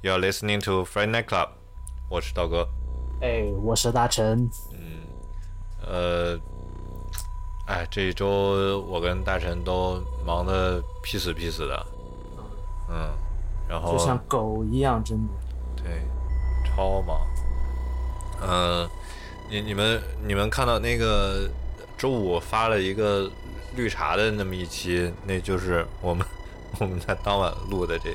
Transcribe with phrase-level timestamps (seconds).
[0.00, 1.48] You're listening to Friday Night Club，
[2.08, 2.68] 我是道哥。
[3.20, 4.48] 哎，我是大陈。
[4.72, 5.02] 嗯，
[5.84, 6.38] 呃，
[7.66, 11.86] 哎，这一周我跟大陈都忙得屁死屁死的。
[12.88, 13.10] 嗯，
[13.68, 15.32] 然后就像狗一样，真的。
[15.82, 16.00] 对，
[16.64, 17.18] 超忙。
[18.40, 18.88] 嗯，
[19.50, 21.50] 你你们你们看到那个
[21.96, 23.28] 周五发了一个
[23.74, 26.24] 绿茶的那么一期，那就是我们
[26.78, 28.14] 我们在当晚录的这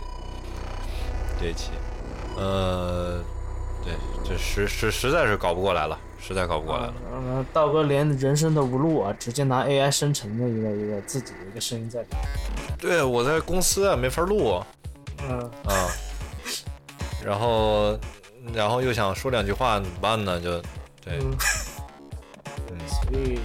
[1.43, 1.71] 这一期。
[2.37, 3.21] 呃，
[3.83, 3.93] 对，
[4.23, 6.93] 这实实实在是搞不过来了，实在搞不过来了。
[7.13, 12.01] 嗯，道哥连人声都不录啊，直接拿 AI 生成的一个一个自己的一个声音在。
[12.79, 14.63] 对，我在公司啊，没法录。
[15.27, 15.39] 嗯。
[15.65, 15.89] 啊。
[17.25, 17.99] 然后，
[18.53, 20.39] 然后又想说两句话，怎么办呢？
[20.39, 20.61] 就，
[21.03, 21.19] 对。
[21.19, 21.37] 嗯。
[22.87, 23.39] 所以，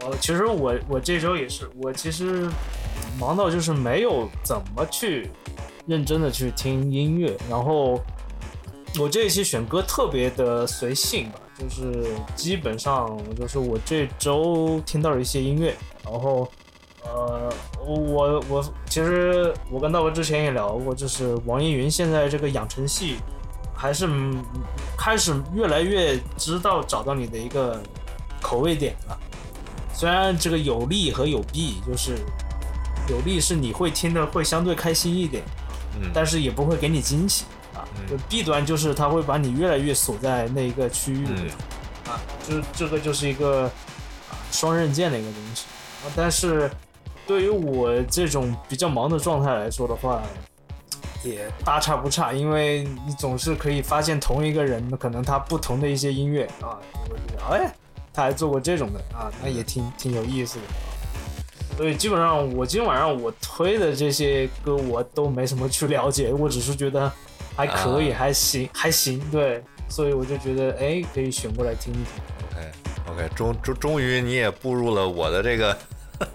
[0.00, 2.48] 我其实我我这周也是，我其实
[3.20, 5.30] 忙到就是没有怎么去。
[5.88, 7.98] 认真的去听音乐，然后
[9.00, 12.04] 我这一期选歌特别的随性吧，就是
[12.36, 16.46] 基本上就是我这周听到了一些音乐，然后
[17.02, 17.50] 呃，
[17.86, 23.16] 我我其实我跟大哥之前也聊过，就是网易云现在这个养成系
[23.74, 24.06] 还是
[24.94, 27.80] 开始越来越知道找到你的一个
[28.42, 29.18] 口味点了，
[29.94, 32.18] 虽然这个有利和有弊，就是
[33.08, 35.42] 有利是你会听的会相对开心一点。
[36.12, 41.50] 但是也不会给你惊喜啊，就弊端就是它会把你越来越锁在那一个区域里，
[42.06, 43.64] 啊，这这个就是一个
[44.30, 45.64] 啊双刃剑的一个东西
[46.04, 46.10] 啊。
[46.16, 46.70] 但是
[47.26, 50.22] 对于我这种比较忙的状态来说的话，
[51.22, 56.78] 也大差不差，因为你总是可以发现同一个人可能他不同的一些音乐啊，
[57.50, 57.72] 哎，
[58.12, 60.64] 他还做过这种的啊，那也挺挺有意思的。
[61.78, 67.08] 所以基本上我今天晚上我推的这些歌我都没什么去了解，我只是觉得
[67.54, 69.20] 还可以，还行，还行。
[69.30, 72.04] 对，所以我就觉得哎，可以选过来听一听。
[73.06, 75.78] OK，OK，终终终于你也步入了我的这个，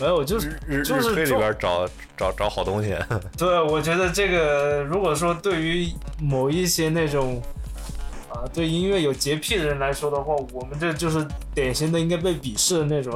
[0.00, 2.96] 没有，就是日日推里边找找找好东西。
[3.38, 7.40] 对，我觉得这个如果说对于某一些那种。
[8.30, 13.12] 啊，对音乐有洁癖的人来说的话，我们这就是典型的应该被鄙视的那种，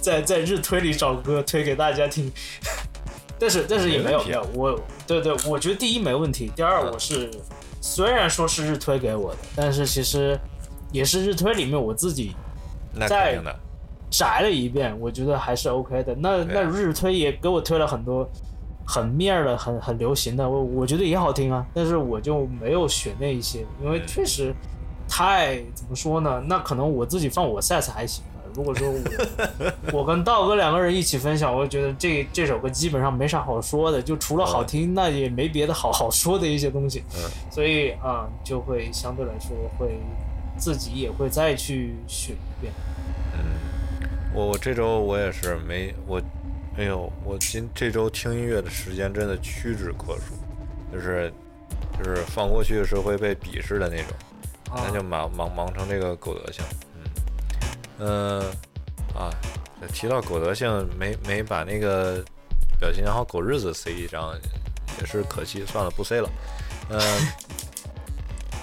[0.00, 2.32] 在在日推里找歌推给大家听。
[3.38, 7.30] 但是但是也没有，没有，我对对，我觉得第一没问题，第二我是
[7.82, 10.38] 虽然说是日推给我的，但是其实
[10.90, 12.34] 也是日推里面我自己
[13.06, 13.38] 再
[14.08, 16.14] 摘了一遍，我觉得还是 OK 的。
[16.14, 18.26] 那那日推也给我推了很多。
[18.86, 24.54] 很面的、很很流行的，我我觉得也好听啊，但是我就没有选那一些，因为确实
[25.08, 26.40] 太怎么说呢？
[26.46, 28.22] 那可能我自己放我 set 还行
[28.54, 28.98] 如果说我
[29.98, 37.02] 我跟道哥两个人一起分享，我觉得这这首歌基本上没啥好说的，就除了好听，那也没别的好好说的一些东西。
[37.50, 39.98] 所以啊，就会相对来说会
[40.56, 42.72] 自己也会再去选一遍。
[43.34, 43.44] 嗯，
[44.32, 46.22] 我我这周我也是没我。
[46.78, 50.34] 哎呦，我今这周听音乐的时间真的屈指可数，
[50.92, 51.32] 就是
[51.96, 54.12] 就是放过去是会被鄙视的那种，
[54.74, 56.62] 那就忙忙忙成这个狗德性，
[57.98, 58.40] 嗯嗯
[59.14, 59.32] 啊，
[59.90, 62.22] 提到狗德性，没没把那个
[62.78, 64.38] 表情好狗日子塞一张，
[65.00, 66.28] 也是可惜，算了不塞了。
[66.90, 67.00] 嗯，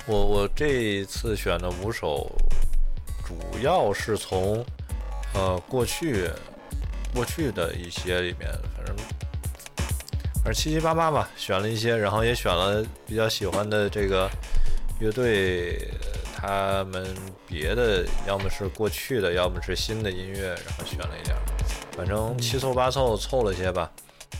[0.05, 2.31] 我我这一次选的五首，
[3.25, 4.63] 主要是从
[5.33, 6.29] 呃过去。
[7.13, 8.95] 过去的一些里面，反正
[10.35, 14.29] 反正七七八八吧，选了一些，然后也选了比较喜欢的这个
[14.99, 15.87] 乐队，
[16.35, 17.07] 他们
[17.47, 21.37] 别的要么是过去的，要么是新的音乐，然后选了一点，
[21.95, 23.89] 反正七凑八凑凑了些吧。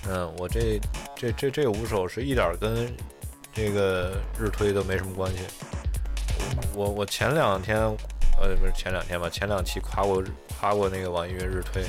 [0.10, 0.80] 嗯，我这
[1.16, 2.92] 这这这五首是一点跟
[3.54, 5.40] 这个日推都没什么关系。
[6.76, 7.78] 我我前两天
[8.42, 10.22] 呃不是前两天吧，前两期夸过
[10.60, 11.84] 夸过那个网易云日推。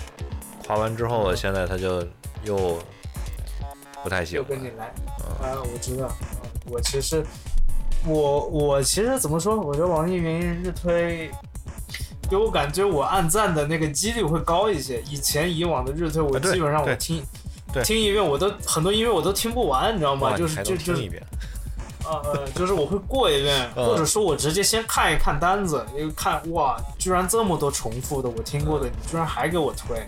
[0.67, 2.07] 画完之后，现在他就
[2.45, 2.79] 又
[4.03, 4.37] 不太行。
[4.37, 4.87] 又跟你来
[5.43, 5.61] 啊！
[5.61, 6.09] 我知道，
[6.67, 7.25] 我其实
[8.07, 9.61] 我我其实怎么说？
[9.61, 11.31] 我觉得网易云日推
[12.31, 15.03] 给我感觉我按赞的那个几率会高一些。
[15.03, 17.23] 以前以往的日推，我基本上我听
[17.85, 20.37] 听一遍，我都很多音乐我都听不完，你知道吗？
[20.37, 20.95] 就是就就
[22.05, 30.03] 啊呃，就是我会过一遍， 或者说我直接先看一看单子，因为看哇，居然这么多重复的我听过的，你居然还给我推。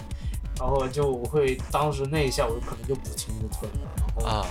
[0.59, 4.29] 然后就我会当时那一下，我可能就不听就退了。
[4.29, 4.47] 啊，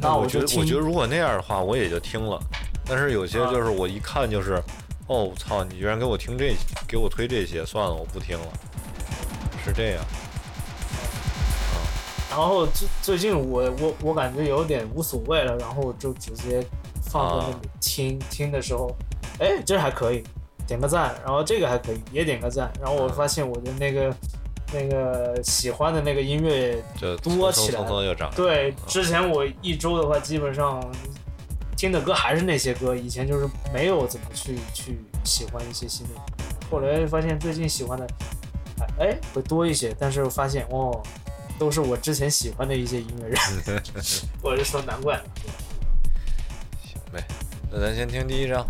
[0.00, 2.40] 那我觉得我觉得如果那样的话，我也就听了。
[2.84, 4.62] 但是有些就是我一看就是，
[5.08, 6.54] 哦操，你居然给我听这，
[6.86, 8.46] 给我推这些，算了，我不听了。
[9.64, 10.04] 是这样。
[11.72, 11.76] 啊，
[12.30, 16.64] 然后最最近我我我感觉有点无所谓了，然后就直接
[17.02, 18.94] 放在那里听、听的时候，
[19.40, 20.22] 哎，这还可以，
[20.66, 24.14] 点个赞，然后这个还可以，也点个赞，然后我发现我的那个、
[24.72, 27.80] 那个喜欢的那个音乐就多起来。
[28.34, 30.82] 对，之前我一周的话，基本上
[31.76, 36.14] 听的歌还是那些歌，以前就是没有怎么去去喜欢一些新的，
[36.70, 38.06] 后来发现最近喜欢的，
[38.98, 41.02] 哎哎会多一些，但是发现哦，
[41.58, 43.82] 都是我之前喜欢的一些音乐人，
[44.42, 45.24] 我就说难怪了。
[46.82, 47.24] 行呗，
[47.70, 48.66] 那咱先听第一张。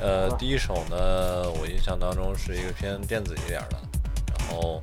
[0.00, 3.76] 呃第一首呢，我印象当中是一个偏电子一点的，
[4.38, 4.80] 然后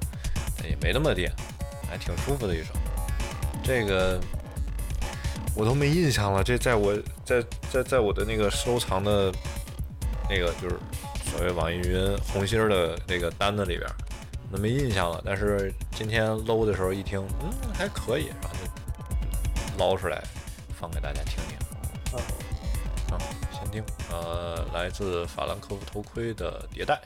[0.68, 1.32] 也没那么电，
[1.90, 2.74] 还挺舒服的一首。
[3.64, 4.20] 这个
[5.56, 9.32] 我都没印象了，这在我在在在我的那个收藏的
[10.30, 10.78] 那个就是
[11.32, 13.96] 所谓网易云红心儿的那个单子里边儿，
[14.52, 15.22] 都没印象了。
[15.26, 20.24] 但是今天搂的时候一听，嗯，还可以，然后就捞出来
[20.80, 21.58] 放给大家听听。
[22.18, 22.22] 啊
[23.12, 23.18] 啊，
[23.52, 27.02] 先听，呃，来自法兰克福头盔的迭代。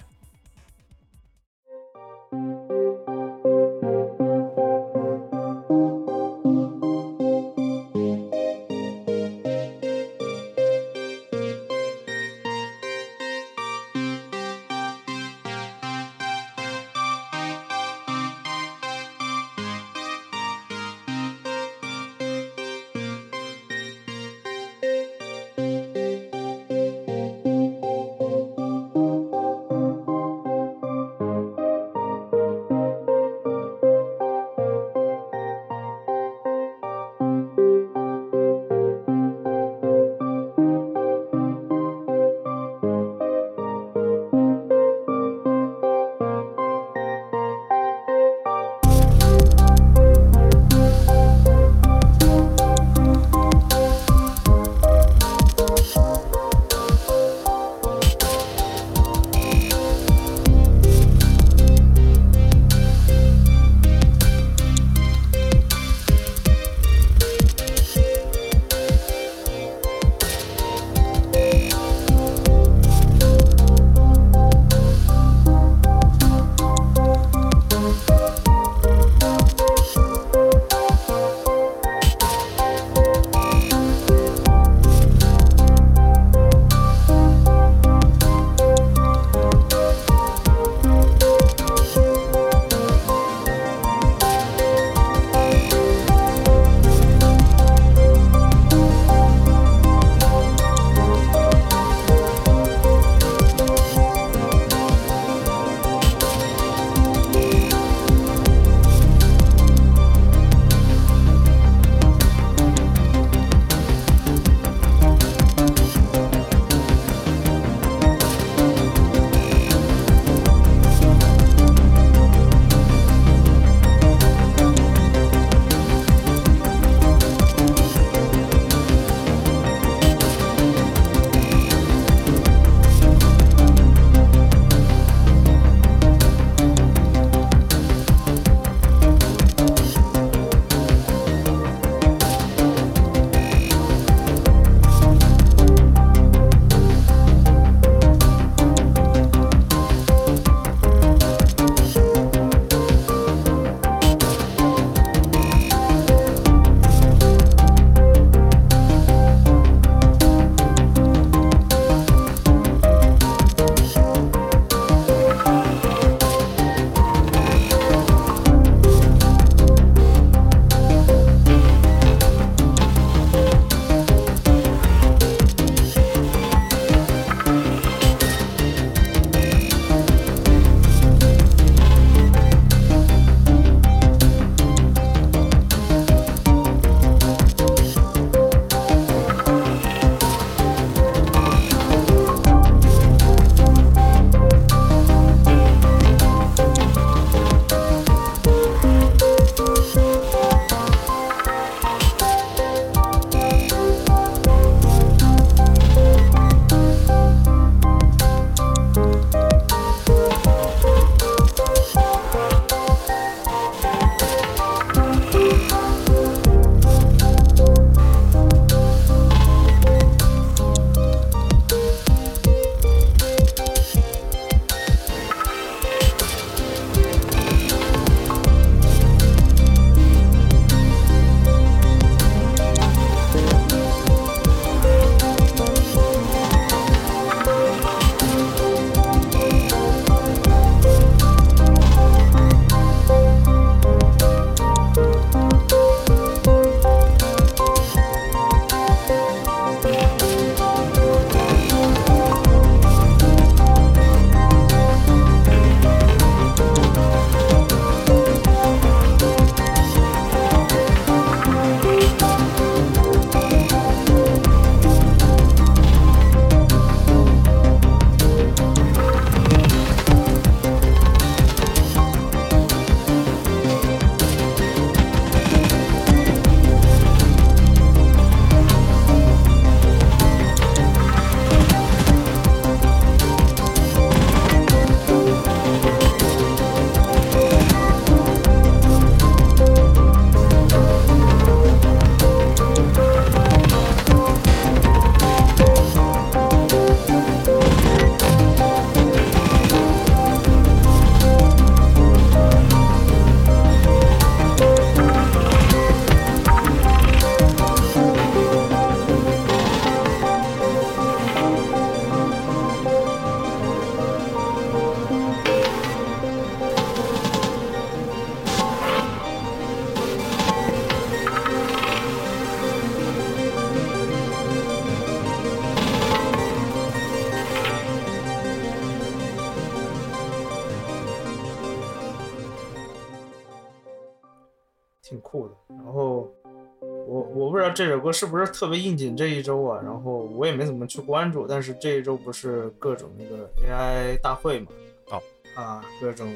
[337.80, 344.68] 这首歌是不是特别应景这一周啊，然后我也没怎么去关注，但是这一周不是各种那个 AI 大会嘛，
[345.12, 345.24] 哦，
[345.56, 346.30] 啊，各种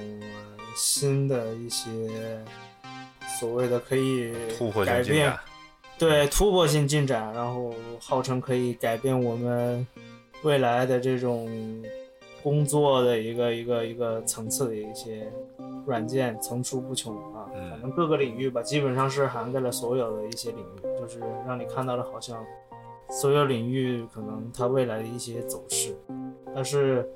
[0.73, 1.91] 新的一些
[3.37, 5.39] 所谓的可以突破改变性进展，
[5.99, 9.85] 对突破性进展，然后号称可以改变我们
[10.43, 11.45] 未来的这种
[12.43, 15.31] 工作的一个一个一个层次的一些
[15.85, 22.43] 软件层出不穷啊，嗯反正各个领域吧，基本上是涵盖了所有的一些领域，就是让你看到了好像
[23.09, 25.95] 所有领域可能它未来的一些走势，
[26.53, 27.09] 但是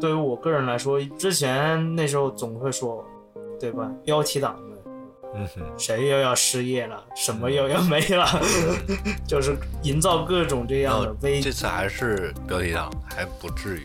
[0.00, 3.04] 对于我个人来说，之前那时候总会说，
[3.60, 3.90] 对吧？
[4.04, 4.72] 标题党们。
[5.34, 8.26] 嗯哼， 谁又要失业了，什么又要没了，
[9.26, 13.84] 就是营造各种这样的危这次还是标题党，还不至于。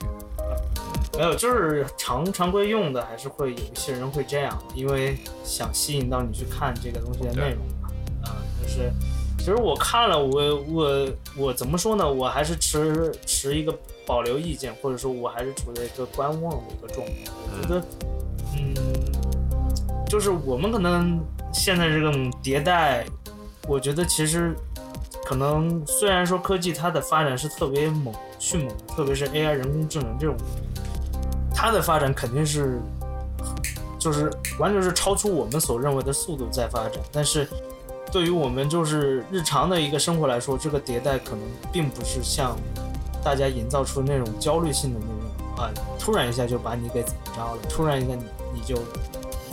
[1.14, 7.90] 没有，就是常常规用的，还是会有一些人会这样，因为想吸引到你去看这个东西的内容嘛。
[8.24, 8.92] 啊、就是
[9.38, 12.12] 其实我看了，我我我怎么说呢？
[12.12, 13.74] 我还是持持一个
[14.06, 17.14] 保留意见，或者说我还是处在一个观望的一个状态。
[17.38, 17.82] 我觉得，
[18.58, 18.74] 嗯，
[20.08, 21.24] 就是我们可能
[21.54, 23.06] 现在这种迭代，
[23.68, 24.54] 我觉得其实
[25.24, 30.36] 可能虽然说科技它的发展是特别猛迅猛，特别是 AI 人工智能这种，
[31.60, 32.80] 它的发展肯定是
[33.98, 37.50] 就是完全是超出我们所认为的速度在发展，但是
[38.12, 41.40] 对于我们就是日常的一个生活来说，这个迭代可能
[41.72, 42.56] 并不是像
[43.24, 48.24] 大家营造出那种焦虑性的那种啊，突然一下就把你给怎么着了，突然一下你
[48.54, 48.76] 你就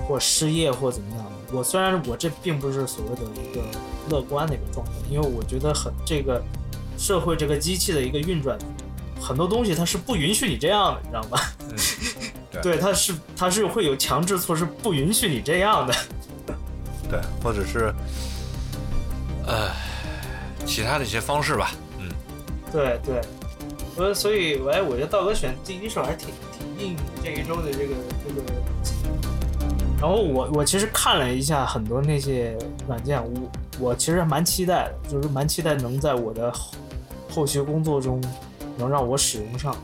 [0.07, 1.25] 或失业或怎么样。
[1.55, 3.63] 我虽然我这并不是所谓的一个
[4.11, 6.43] 乐观的一个状态，因为我觉得很这个
[6.99, 8.59] 社会这个机器的一个运转，
[9.21, 11.38] 很多东西它是不允许你这样的，你知道吗？
[11.68, 15.94] 嗯，对，它是它是会有强制措施不允许你这样的。
[17.11, 17.94] 对，或者是
[19.47, 19.71] 呃
[20.64, 21.73] 其他的一些方式吧。
[21.99, 22.09] 嗯，
[22.73, 23.21] 对对，
[23.94, 26.28] 所以所以哎，我觉得道哥选第一首还挺
[26.59, 27.94] 挺应这一周的这个
[28.26, 28.42] 这个。
[30.00, 36.73] 然后我我其实看了一下很多那些软件，我我其实蛮期待的，就是蛮期待能在我的后
[37.30, 38.23] 后续工作中
[38.76, 39.75] 能让我使用上，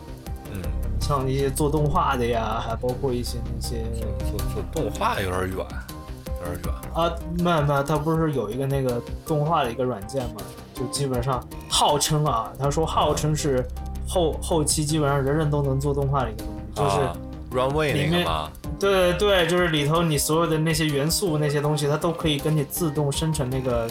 [0.52, 0.61] 嗯，
[1.00, 3.85] 像一些做动画的呀，还包括一些那些
[4.30, 6.75] 做做动画有点远，有点远。
[6.92, 10.40] 啊，没没，它不是有一个那个动画的一个软件嘛？
[10.75, 13.66] 就基本上号称啊，他说号称是
[14.09, 17.16] 后后期基本上人人都能做动画的一个东西，就是、啊、
[17.52, 18.50] Runway 里面那个吗？
[18.78, 23.87] 对对，就是里头你所有的那些元素那些东西，它都可以跟你自动生成那个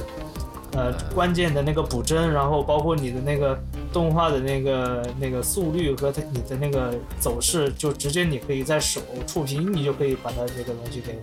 [0.74, 3.58] 呃关键的那个补帧，然后包括你的那个
[3.92, 11.20] 动画的那个那个速率和它你的那个走势，就直接你可以在手触屏，你就可以把它这个东西给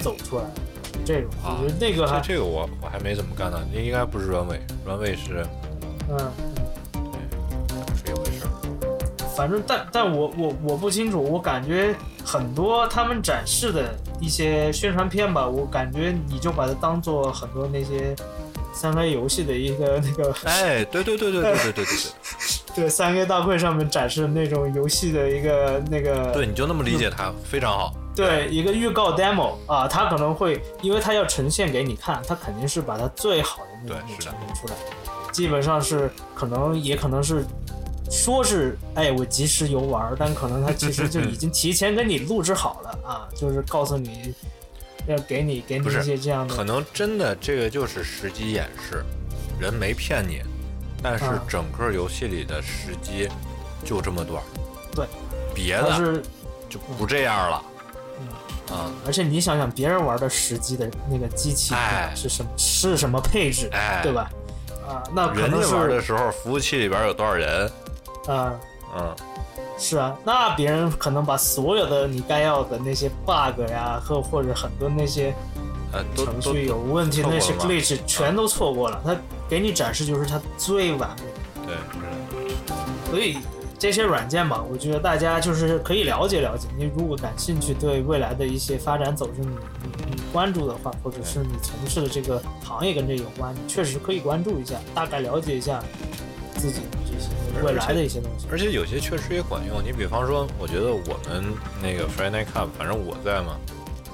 [0.00, 0.44] 走出来。
[1.04, 5.46] 这种啊我觉得那个还这这个我我还没怎么干呢，那应该不是 Runway，Runway 是
[6.08, 6.30] 嗯。
[8.04, 8.50] 是一回事儿。
[9.34, 11.94] 反正但但我我我不清楚，我感觉
[12.24, 18.14] 很多他们展示的一些宣传片吧，我感觉你就把它当做很多那些
[18.72, 21.94] 三 A 游戏的一个 那个哎，对对对对对对对对对
[22.76, 27.94] 对 三 A 大会上面展示的那种游戏的一个那个对，你就那么理解它，非常好。
[28.14, 34.74] 对一个预告 demo 啊，它可能会因为它要呈现给你看，它肯定是把它最好的那种对是的呈现出来，
[35.32, 37.44] 基本上是可能也可能是。
[38.12, 44.34] 说是哎，我及时游玩，但可能它其实就已经提前给你录制好了啊，就是告诉你
[45.06, 49.04] 要给你给你一些这样的可能真的这个就是时机演示，
[49.58, 50.42] 人没骗你，
[51.02, 51.42] 但是啊。
[51.48, 53.28] 整个游戏里的时机
[53.84, 54.42] 就这么短，
[54.94, 55.06] 对，
[55.54, 56.22] 别的是
[56.68, 57.62] 就不这样了。
[58.72, 62.12] 嗯，而且你想想，别人玩的实机的那个机器哎。
[62.14, 64.00] 是什么是什么配置，哎。
[64.02, 64.30] 对吧？
[64.86, 67.70] 啊，那可人能是家玩的时候，服务器里边有多少人？
[68.28, 68.54] 啊，
[68.96, 69.16] 嗯，
[69.82, 75.34] 是啊，那别人可能把所有的你该要的那些 bug 呀，或或者很多那些
[76.14, 79.16] 程序有问题的那些 glitch 全都错过了，他
[79.48, 81.76] 给你展示就是他最完美的。
[82.36, 82.76] 对，
[83.10, 83.38] 所以
[83.78, 86.68] 这些软件吧，我觉得大家就是可以了解了解。
[86.76, 89.48] 你如果感兴趣，对未来的一些发展走势你
[89.82, 95.82] 你你关注的话，或者是你从事的这个行业跟这有关，你确实可以关注一下，大概了解一下
[96.56, 97.28] 自己的这些
[97.62, 98.46] 未来的一些东西。
[98.50, 99.82] 而且有些确实也管用。
[99.84, 101.44] 你比方说，我觉得我们
[101.82, 103.56] 那个 Friday Night Cup，反正我在嘛，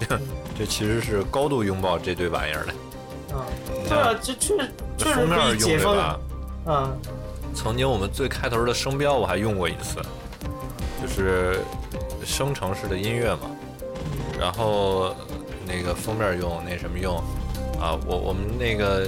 [0.58, 2.74] 这其实是高度拥抱这堆玩意儿的。
[3.32, 3.44] 嗯、
[3.88, 4.56] 对啊看，这确
[4.96, 6.20] 确实封面可以用解封对吧？
[6.64, 6.92] 啊，
[7.54, 10.00] 曾经我们最开头的声标我还用过一次，
[11.02, 11.60] 就是
[12.24, 13.50] 生成式的音乐嘛，
[14.38, 15.14] 然后
[15.66, 17.16] 那个封面用那什么用，
[17.80, 19.06] 啊，我我们那个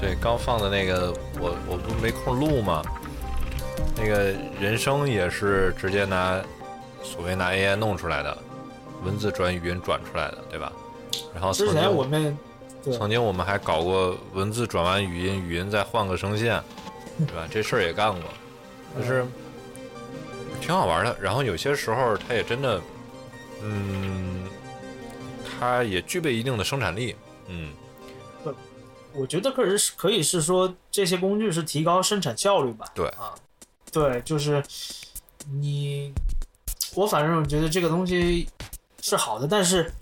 [0.00, 2.82] 对刚放的那个，我我不没空录嘛。
[3.96, 6.42] 那个人声也是直接拿
[7.02, 8.38] 所谓拿 AI 弄出来的，
[9.04, 10.72] 文字转语音转出来的，对吧？
[11.34, 12.38] 然后曾经我们
[12.82, 16.62] 曾经我们还搞过文字转完语音，语音再换个声线，
[17.18, 17.46] 对吧？
[17.50, 18.22] 这事儿也干过，
[18.98, 19.26] 就是
[20.62, 21.14] 挺好玩的。
[21.20, 22.80] 然后有些时候它也真的，
[23.62, 24.44] 嗯，
[25.44, 27.14] 它也具备一定的生产力，
[27.48, 27.70] 嗯。
[29.14, 32.86] 我觉得可是可以是说这些工具是提高生产效率吧？
[32.94, 33.34] 对啊，
[33.92, 34.62] 对，就是
[35.50, 36.12] 你，
[36.94, 38.48] 我反正觉得这个东西
[39.00, 39.92] 是好的，但是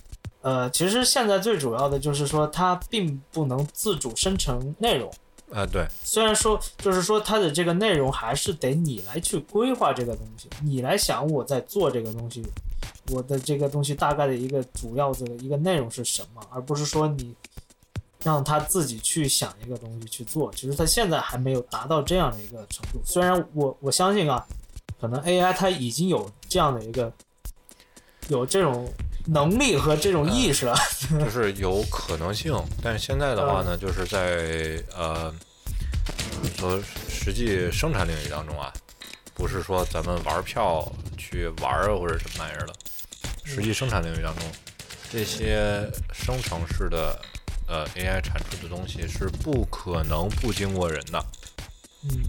[0.43, 5.11] 呃，其实现在最主要的就是说它并不能自主生成内容。
[5.51, 5.87] 呃，对。
[6.05, 12.45] 虽然说就是说它的这个内容还是得你来去规划这个东西，你来想我在做这个东西，
[13.11, 17.35] 我的这个东西大概的一个主要的一个内容是什么，而不是说你。
[18.25, 23.01] 让他自己去想一个东西去做，其实他现在还没有达到这样的一个程度。
[23.05, 24.45] 虽然我我相信啊，
[25.01, 27.13] 可能 AI 它已经有这样的一个
[28.29, 28.93] 有这种
[29.25, 30.77] 能力和这种意识了，
[31.21, 32.53] 就是有可能性。
[32.83, 35.33] 但是现在的话呢，就是在呃
[36.57, 38.73] 说实际生产领域当中啊，
[39.33, 42.73] 不是说咱们玩票去玩啊或者什么玩意儿了，
[43.45, 44.45] 实际生产领域当中，
[45.09, 47.17] 这些生成式的。
[47.69, 51.23] 呃，AI 产出的东西是不可能不经过人的。
[52.03, 52.23] 嗯，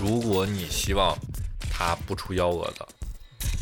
[0.00, 1.14] 如果你希望
[1.70, 2.86] 它不出幺蛾子，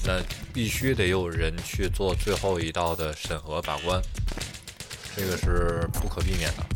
[0.04, 4.00] 那必须得有人去做最后一道的审核把关，
[5.16, 6.66] 这个是不可避免的。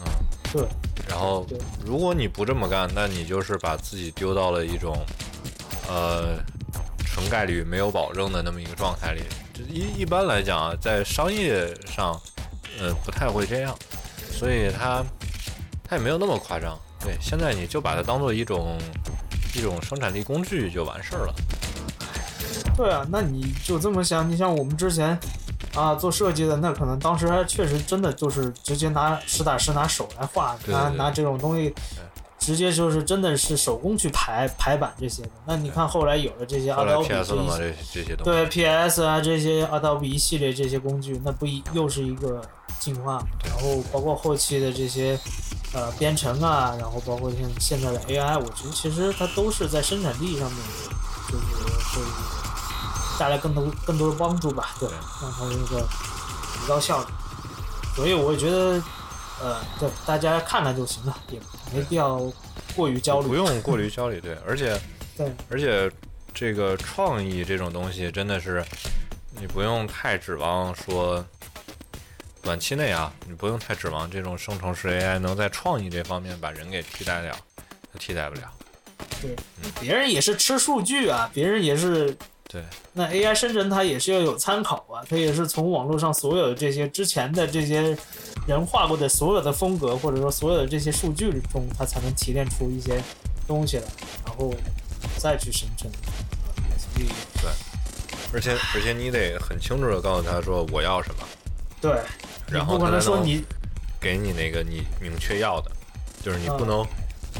[0.00, 0.06] 嗯，
[0.50, 0.66] 对。
[1.06, 1.46] 然后，
[1.84, 4.96] 如果你不这么干，那你就是把自己丢到了一种
[5.88, 6.38] 呃
[7.04, 9.20] 成概率没有保证的那么一个状态里。
[9.68, 12.18] 一一般来讲啊，在商业上。
[12.80, 13.76] 呃，不太会这样，
[14.30, 15.04] 所以它
[15.88, 16.78] 它也没有那么夸张。
[17.00, 18.78] 对，现在你就把它当做一种
[19.54, 21.34] 一种生产力工具就完事儿了。
[22.76, 25.18] 对啊，那你就这么想，你像我们之前
[25.74, 31.74] 啊做设计的，那可能当时还确实真的就是直接拿实打实拿手来画，拿拿这种东西。
[32.36, 35.30] 直接就是真的是手工去排排版这些的。
[35.46, 42.42] 那你看后来有了这些 Adobe 这些这些对 PS 啊这些 Adobe 一系列这些工具，那不一又是一个
[42.84, 43.24] 进化。
[43.44, 45.18] 然后包括后期的这些
[45.72, 50.60] 呃编程啊，然后包括像现在的 AI，我觉得其实它都是在生产力上面
[51.28, 51.44] 就是
[51.94, 52.02] 会
[53.18, 54.74] 带来更多更多的帮助吧。
[54.78, 54.88] 对，
[55.22, 55.80] 让它那个
[56.52, 57.06] 提高效率。
[57.96, 58.82] 所以我觉得。
[59.42, 61.40] 呃，对，大家看看就行了，也
[61.72, 62.22] 没必要
[62.76, 63.26] 过于焦虑。
[63.26, 64.80] 不用 过于焦虑，对，而且，
[65.16, 65.90] 对，而且
[66.32, 68.64] 这个创意这种东西真的是，
[69.32, 71.22] 你不用太指望说，
[72.44, 77.34] 短期内啊，你不用太指望这种生成式 AI 能在创意这方面把人给替代掉，
[77.90, 78.42] 它替代不了。
[79.22, 79.34] 对，
[79.80, 82.16] 别人也是吃数据啊，别人也是。
[82.46, 87.96] 对，那 AI 生成它也是要有参考啊，它也是从网络上所有的这些之前的这些
[88.46, 93.02] 人画过的所有的风格，或者说所有的这些数据中，它才能提炼出一些
[93.48, 93.84] 东西来，
[94.26, 94.54] 然后
[95.16, 95.90] 再去生成。
[96.94, 97.50] 对，
[98.32, 101.26] 而且而且你得很清楚的告诉他说我要什么，
[101.84, 102.00] 对，
[102.48, 103.44] 然后他能说你
[104.00, 105.70] 给你那个你明确要的，
[106.22, 106.86] 就是你不能。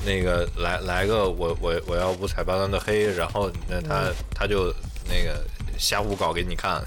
[0.05, 4.75] 那个来来个我我我要五彩斑斓的黑，然后那他他就
[5.09, 5.43] 那个
[5.79, 6.83] 瞎胡搞给你看，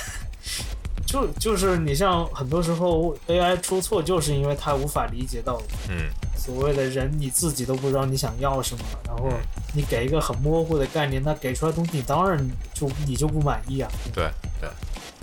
[1.06, 9.32] 就就是你像很多时候 AI 出错，就是因为它无法理解到，嗯，所谓的人你自己都不知道你想要什么，然后
[9.74, 12.38] 你给一个很模糊的概念，那给出来东西当然
[12.74, 14.68] 就你就不满意啊，对对。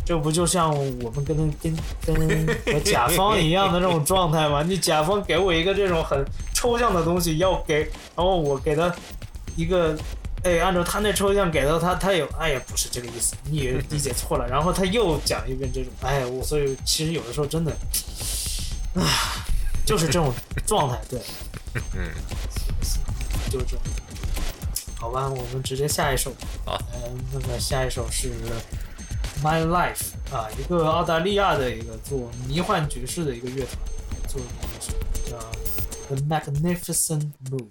[0.05, 4.61] 这不就像我们跟跟跟和甲方一样的这种状态吗？
[4.61, 7.79] 你甲方给我一个这种很抽象的东西要给，
[8.15, 8.93] 然后我给他
[9.55, 9.97] 一个，
[10.43, 14.45] 哎，按照他那抽象给到他，他有，哎呀，不是这个意思，你也 理解错了。
[14.47, 17.71] 然后他又讲一遍这种，哎，我所以其实有的时候真的，
[18.95, 19.45] 啊，
[19.85, 20.33] 就是这种
[20.65, 21.21] 状态，对，
[21.95, 22.09] 嗯，
[23.49, 23.79] 就是这种。
[24.99, 26.33] 好吧，我们直接下一首。
[26.65, 28.31] 好，嗯，那么下一首是。
[29.43, 33.77] My Life 啊，一个澳大利亚的一个做迷幻爵士的一个乐团，
[34.29, 34.93] 做的一首
[35.29, 35.37] 叫
[36.07, 37.67] 《The Magnificent Moon》。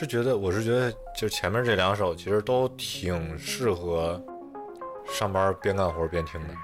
[0.00, 4.18] 是觉得，我是觉得，就前面这两首其实都挺适合
[5.04, 6.54] 上班边干活边听的。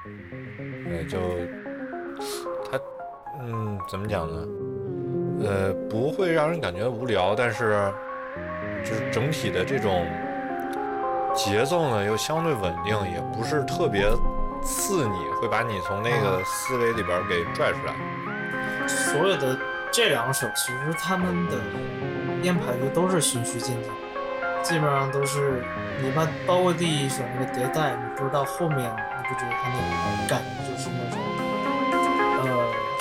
[0.88, 1.18] 哎，就
[2.64, 2.81] 他，
[3.38, 4.46] 嗯，怎么讲呢？
[5.46, 7.92] 呃，不会让人感觉无聊，但是
[8.83, 10.07] 就是整体的这种
[11.35, 14.11] 节奏呢又相对稳定，也不是特别
[14.62, 17.94] 刺你，会把你从那个思维里边给拽出来。
[18.88, 19.59] 所有的
[19.92, 21.59] 这两首，其实他们的
[22.42, 23.90] 编排就都是循序渐进，
[24.62, 25.64] 基本上都是
[26.03, 31.18] 你把包括第一首那个迭代，你不知道后面你不觉得他那个感觉就是那种，
[32.42, 32.46] 呃，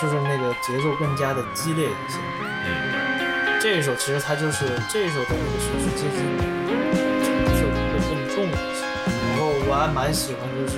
[0.02, 2.20] 就是那个节奏更加的激烈一些。
[2.68, 8.82] 嗯，这一首其实它就是这一首的那个循序渐进的成色会更重一些。
[9.30, 10.74] 然后我还蛮喜欢，就是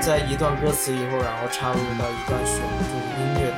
[0.00, 3.54] 在一段歌词以后，然后插入到一段旋律，就是音乐的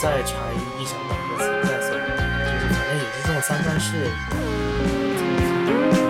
[0.00, 4.10] 再插一一小段歌词再 solo，就是反正也是这种三段式。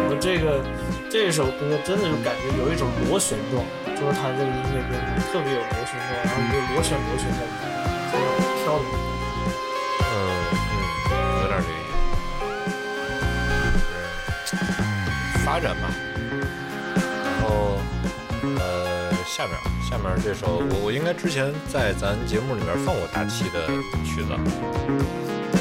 [0.09, 0.63] 我这个
[1.11, 3.67] 这首歌真的就感觉有一种螺旋状，
[3.99, 7.67] 就是它这个音乐编排特别有螺旋状，然后就螺旋螺旋在里面，
[8.13, 8.31] 这种
[8.63, 8.85] 飘的。
[10.07, 10.15] 嗯
[11.11, 11.69] 嗯，有点这
[14.55, 14.63] 个，
[15.45, 15.91] 发展吧。
[17.25, 17.83] 然后，
[18.61, 19.59] 呃，下面
[19.91, 23.67] 下面这首我我应该之前在咱节目里面放过大气的
[24.07, 24.31] 曲子，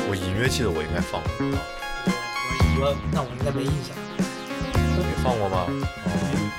[0.08, 1.66] 我隐约记得我应该放过，啊
[2.78, 3.98] 我我那我应该没印象。
[5.02, 5.66] 你放过吗？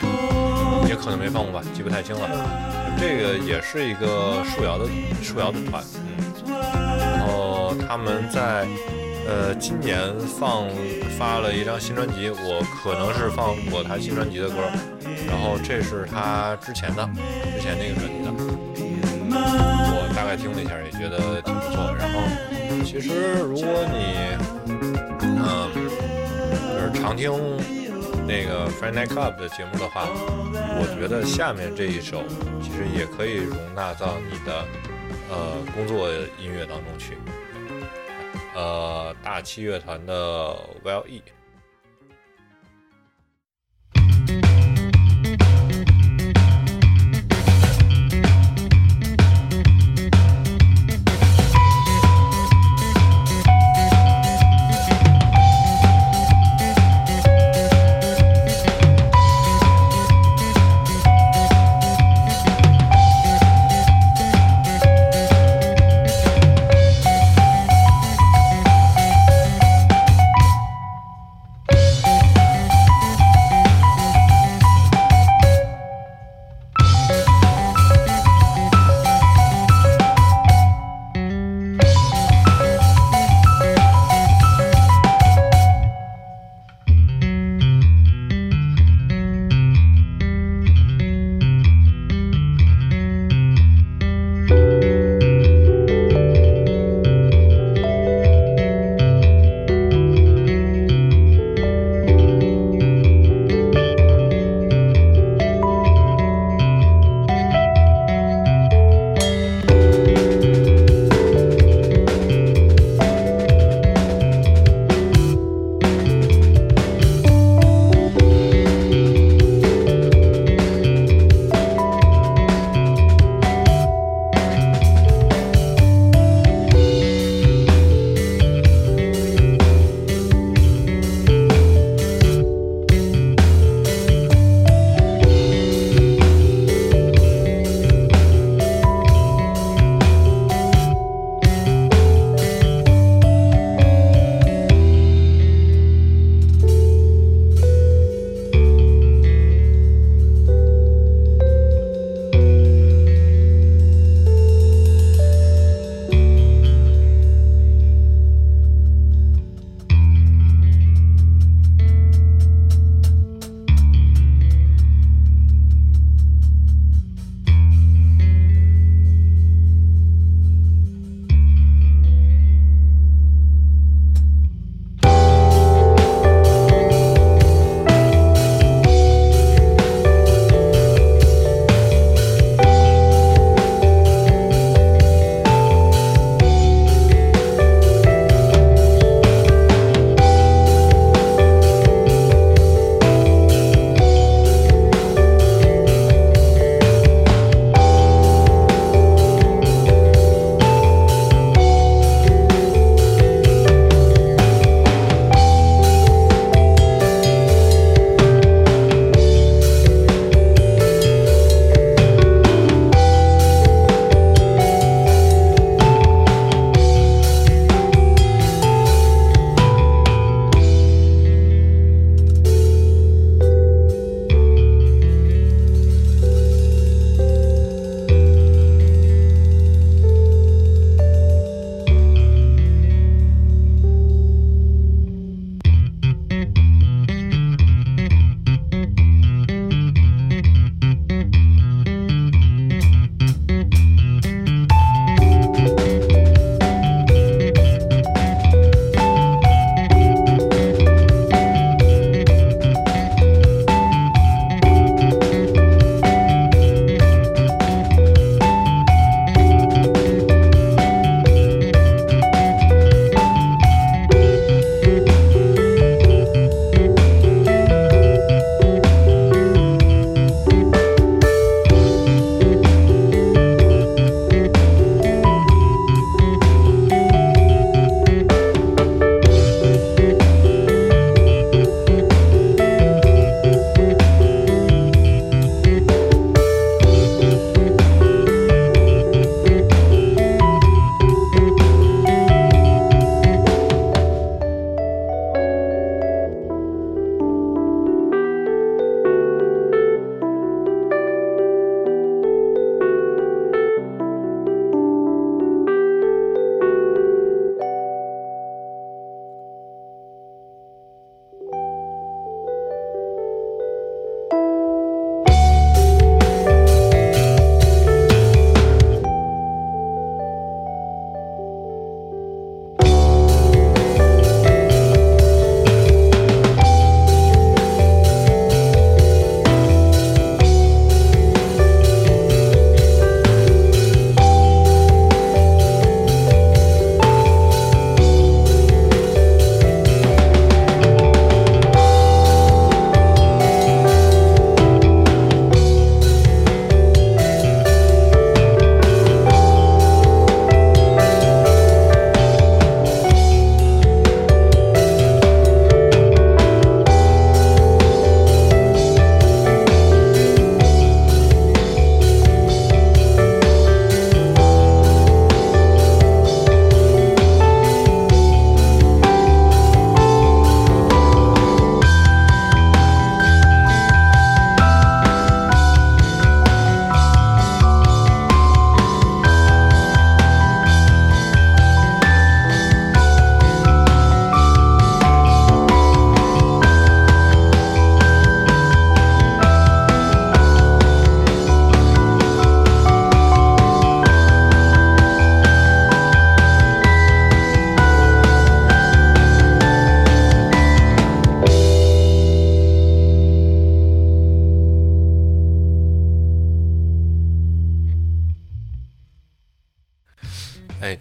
[0.02, 2.28] 哦，也可能没放过吧，记不太清了。
[2.98, 4.86] 这个也是一个树摇的
[5.22, 5.84] 树摇的团，
[6.46, 8.66] 嗯，然后他们在
[9.28, 10.66] 呃今年放
[11.16, 14.56] 发了一张新专辑，我可能是放过他新专辑的歌，
[15.30, 17.08] 然后这是他之前的
[17.54, 18.30] 之前那个专辑的，
[19.30, 21.94] 我大概听了一下，也觉得挺不错。
[21.96, 22.20] 然后
[22.84, 24.36] 其实如果你
[25.22, 25.70] 嗯
[26.74, 27.30] 就是常听
[28.26, 32.22] 那个 Friday Night Club 的节目的话，我觉得下面这一首
[32.60, 34.64] 其实也可以容纳到你的
[35.30, 37.16] 呃工作音乐当中去。
[38.54, 40.12] 呃，大七乐团的
[40.84, 41.22] Well E。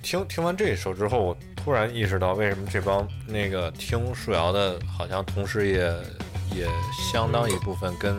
[0.10, 5.84] 听听完这一首之后，我突然意识到为什么这帮那个听树摇的，好像同时也
[6.60, 6.68] 也
[7.14, 8.18] 相当一部分跟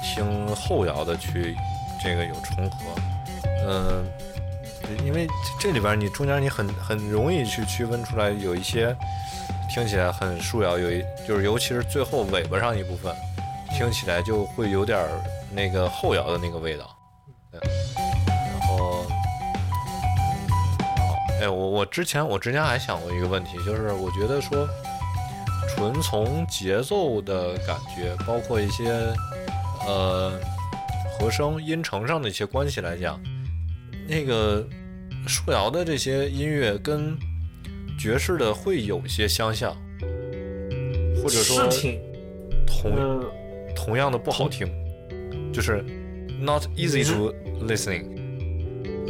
[0.00, 1.56] 听后摇的去
[2.00, 2.76] 这个有重合。
[3.66, 4.06] 嗯，
[5.04, 5.26] 因为
[5.58, 8.96] 这里边你中间你很很容易去区分出来，有一些
[9.68, 13.12] 听起来很树摇，有一就是尤其是最后尾巴上一部分，
[13.76, 15.04] 听起来就会有点
[15.52, 16.95] 那个后摇的那个味道。
[21.40, 24.66] 哎，我我之前我之前还想过一个问题，就是我觉得说，
[25.68, 28.90] 纯从节奏的感觉，包括一些
[29.86, 30.32] 呃
[31.12, 33.20] 和声、音程上的一些关系来讲，
[34.08, 34.66] 那个
[35.26, 37.16] 树摇的这些音乐跟
[37.98, 39.76] 爵士的会有些相像，
[41.22, 41.68] 或者说
[42.66, 43.24] 同
[43.74, 44.66] 同样的不好听，
[45.52, 45.84] 就是
[46.40, 47.34] not easy to
[47.66, 48.16] listening。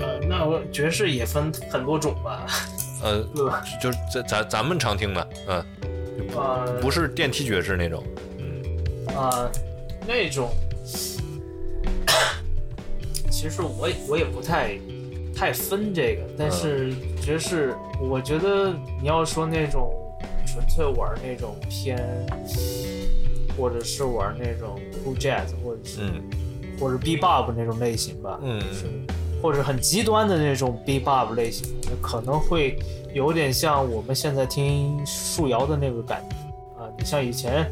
[0.00, 2.46] 呃，那我爵士也分很多种吧。
[3.02, 3.22] 呃，
[3.80, 5.64] 就是咱咱咱们常听的，嗯，
[6.34, 8.02] 呃不是电梯爵士那种，
[8.38, 9.50] 嗯，啊，
[10.06, 10.50] 那种，
[13.30, 14.78] 其实我我也不太
[15.34, 19.92] 太分这个，但是爵士，我觉得你要说那种
[20.46, 21.98] 纯粹玩那种偏，
[23.58, 26.00] 或者是玩那种 cool jazz，或者是
[26.80, 28.58] 或者 bebop 那种类型吧，嗯。
[29.42, 32.78] 或者很极端的那种 bebop 类型，可能会
[33.14, 36.36] 有点像我们现在听树摇的那个感觉
[36.80, 36.88] 啊。
[36.98, 37.70] 你像以前，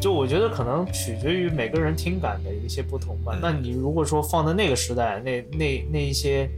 [0.00, 3.36] 就我觉得可能取决于每个人听感的一些不同吧。
[3.40, 6.48] 那你如果说放在那个时代，那那那一些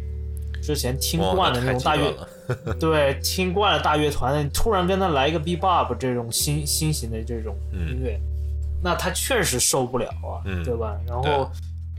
[0.63, 2.13] 之前听惯的那种大乐，
[2.79, 8.21] 对，听惯了大乐团，突然跟他来一个 bebop 这种新新型的这种音乐，
[8.83, 10.97] 那他确实受不了啊，对吧？
[11.07, 11.51] 然后。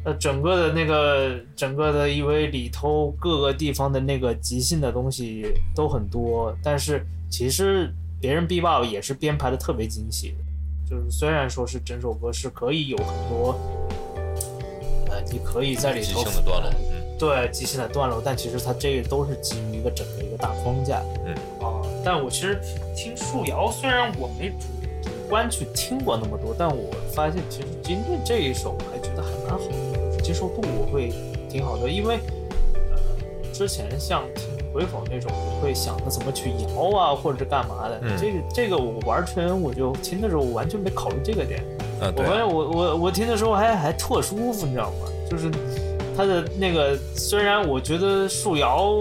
[0.05, 7.91] 呃，整个的那个，整个的，因为里头各个地方的那个即兴的东西都很多，但是其实
[8.21, 13.59] 别人 B 爆也是编排的特别精细的，就是虽然说是整首歌是可以有很多，
[15.09, 21.33] 呃，你可以在里头即兴的段落，嗯，对，即兴的段落，但其实它这个都是基于一个整个一个大框架，嗯。
[21.65, 22.61] 啊，但我其实
[22.95, 24.84] 听树摇，虽然我没主主
[25.29, 30.21] 观去听过那么多，但我发现其实今天这一首我还觉得还蛮好的。
[30.21, 31.13] 接受度我会
[31.47, 32.19] 挺好的，因为
[32.73, 38.01] 呃，之前像听鬼否那种，我会想着怎么去摇啊，或者是干嘛的。
[38.17, 41.63] 这个这个我完全我就听的时候，我完全没考虑这个点。
[42.17, 45.07] 我发现我我我听的时候还还特舒服，你知道吗？
[45.29, 45.51] 就是
[46.17, 48.99] 它的那个，虽然我觉得树摇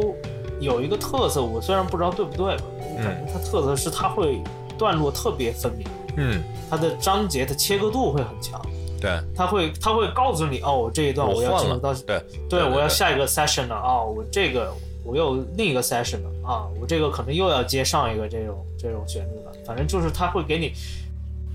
[0.61, 2.64] 有一个特色，我虽然不知道对不对吧，
[2.99, 4.43] 我感觉它特色是它会
[4.77, 5.87] 段落特别分明。
[6.17, 8.61] 嗯，它的章节的切割度会很强。
[9.01, 14.73] 对，他会他会告诉你哦，我这一段我要进入到对对，我要下一个 session 了啊，我这个
[15.05, 20.73] 我又另一个 session 了啊，我这个可能又要接上一个这种这种旋律了，反正就是他会给你，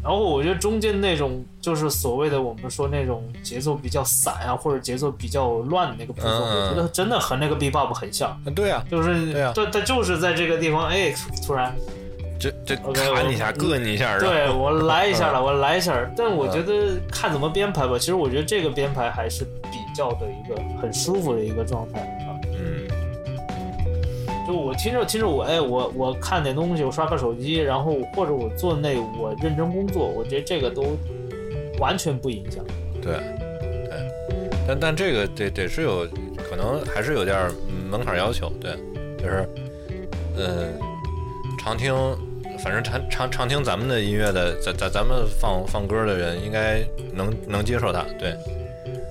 [0.03, 8.39] 然后我觉得中间那种就是所谓的我们说那种节奏比较散啊，或者节奏比较乱的那个部分，我觉得真的和那个 bebop 很像。
[8.53, 11.15] 对啊，就是对他就是在这个地方，哎，
[11.47, 11.75] 突然。
[12.39, 16.09] 这这卡你一下，硌你一下，对我来一下了， 我来一下。
[16.15, 17.99] 但我觉得看怎么编排吧。
[17.99, 22.39] 其实我觉得这个编排还是比较的一个很舒服的一个状态啊。
[22.45, 22.87] 嗯。
[24.47, 30.97] 就我听着听着，我哎，我我看点东西，我刷个手机，然后或者我做那我认真工作，我觉得这个都
[31.77, 32.63] 完全不影响。
[33.01, 36.07] 对对，但但这个得得是有
[36.49, 37.51] 可能还是有点
[37.91, 38.71] 门槛要求，对，
[39.17, 39.47] 就是
[40.37, 40.79] 嗯，
[41.59, 41.93] 常听。
[42.63, 46.81] 反正常常常听咱们的音乐的，咱咱咱们放放歌的人，应该
[47.13, 48.31] 能能接受它，对。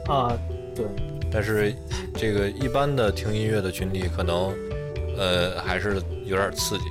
[0.06, 0.36] 啊，
[0.74, 0.84] 对。
[1.30, 1.74] 但是
[2.14, 4.54] 这个一般的听音乐的群体，可能
[5.16, 6.84] 呃还是有点刺激，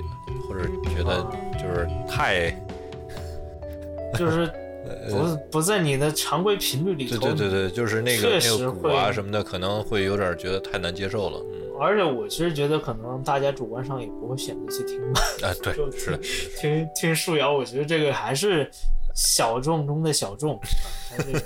[0.48, 2.50] 或者觉得就是太，
[4.16, 4.48] 就是
[5.10, 7.18] 不不在你的常规频率里头。
[7.18, 11.40] 对对对对，就是那个那个鼓啊什么的，可能会有点觉得太难接受了。
[11.80, 15.20] 而且我其实觉得，可能大家主观上也不会选择去听吧。
[15.42, 16.18] 啊，对， 是的，
[16.60, 18.68] 听听树摇，我觉得这个还是
[19.14, 20.58] 小众中的小众。
[21.08, 21.40] 还是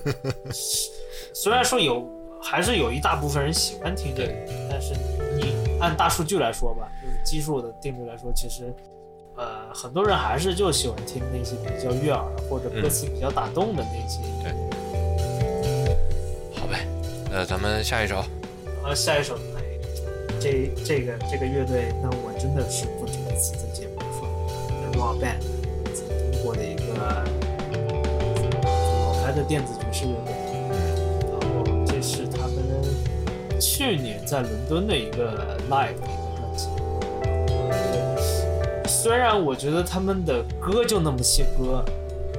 [1.34, 2.08] 虽然说有，
[2.42, 4.32] 还是有一大部分人喜欢听这个，
[4.70, 4.94] 但是
[5.36, 8.72] 你按大数据来说吧，就是基数的定律来说，其实
[9.42, 14.20] 呃，很多人还是就喜欢听那些比较悦耳或者歌词比较打动的那些。
[14.40, 14.52] 对，
[16.54, 16.86] 好呗，
[17.28, 18.22] 那咱们下一首。
[18.84, 19.36] 呃，下一首。
[20.40, 24.28] 这这个这个乐队，那我真的是不止一次在节目说
[24.94, 25.40] ，Raw Band，
[25.94, 26.06] 中
[26.42, 26.94] 国的一个
[28.62, 30.34] 老牌的电子爵士乐队。
[31.30, 36.21] 然后这是他们去年在伦敦的一个 live。
[39.02, 41.84] 虽然我觉得他们的歌就那么些歌，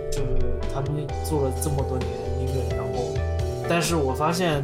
[0.09, 2.09] 就是他们做了这么多年
[2.39, 3.14] 音乐，然后，
[3.68, 4.64] 但是我发现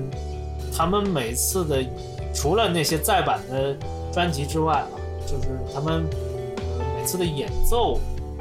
[0.74, 1.84] 他们每次的
[2.34, 3.76] 除了那些再版的
[4.14, 4.88] 专辑之外啊，
[5.28, 6.06] 就是他们
[6.56, 8.00] 呃每次的演奏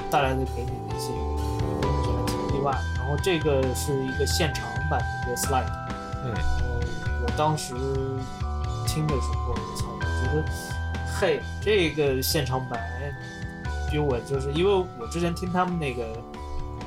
[0.09, 2.71] 带来的给你的一些，我觉得挺意外。
[2.97, 5.67] 然后这个是一个现场版的一个 slide，
[6.25, 6.33] 嗯
[7.25, 7.75] 我当时
[8.87, 10.45] 听的时候，我操，我觉得，
[11.19, 12.79] 嘿，这个现场版
[13.91, 16.07] 比我就是因为我之前听他们那个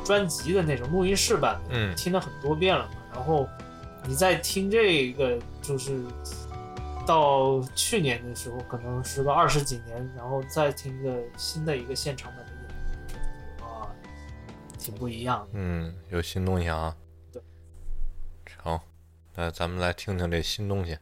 [0.04, 3.48] 专辑的那种录音室版的，嗯听了很多遍了嘛，然后
[4.06, 6.04] 你再听这个，就是
[7.06, 12.70] 到去年的时候，可能是个二十几年，然后再听个新的一个现场版的演
[13.60, 13.88] 出，啊，
[14.78, 15.50] 挺不一样的。
[15.54, 16.96] 嗯，有新东西啊。
[17.32, 17.42] 对。
[18.46, 18.80] 成，
[19.36, 20.98] 那咱们来听听这新东西。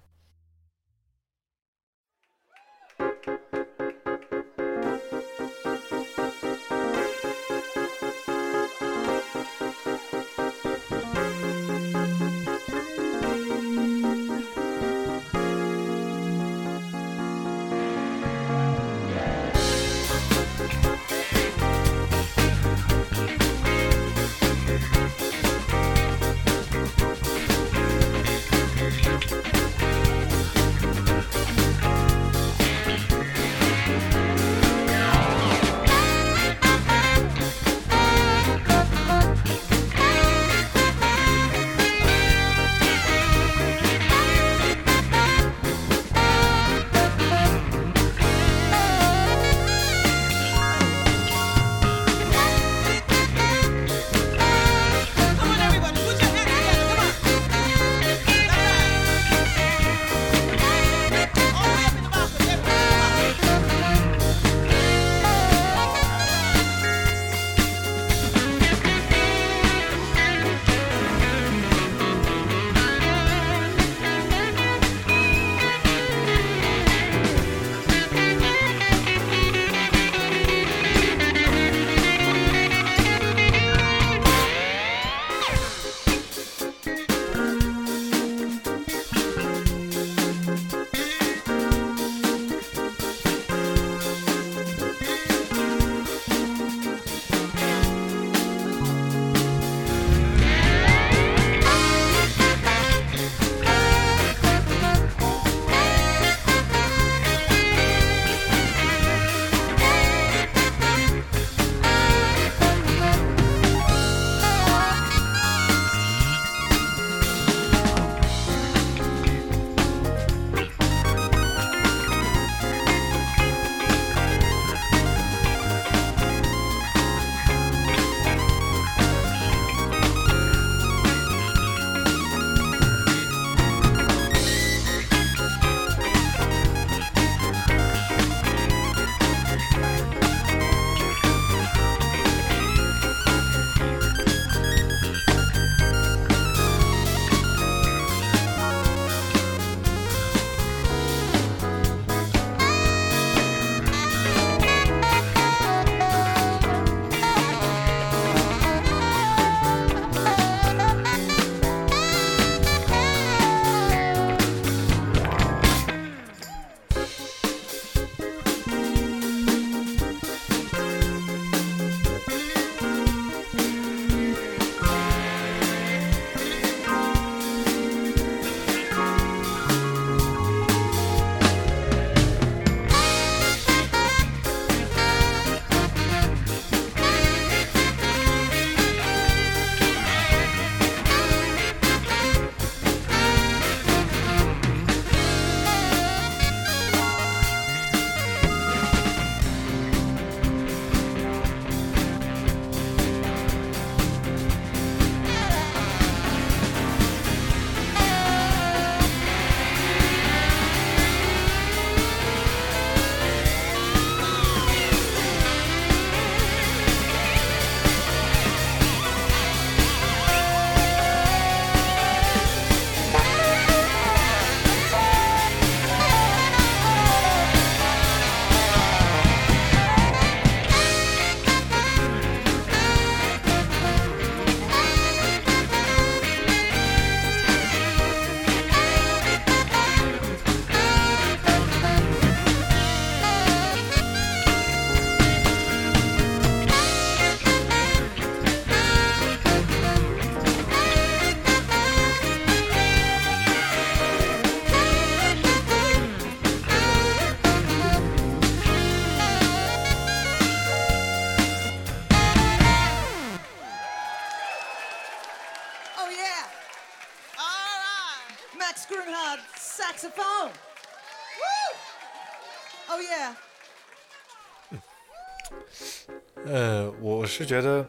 [277.39, 277.85] 是觉得，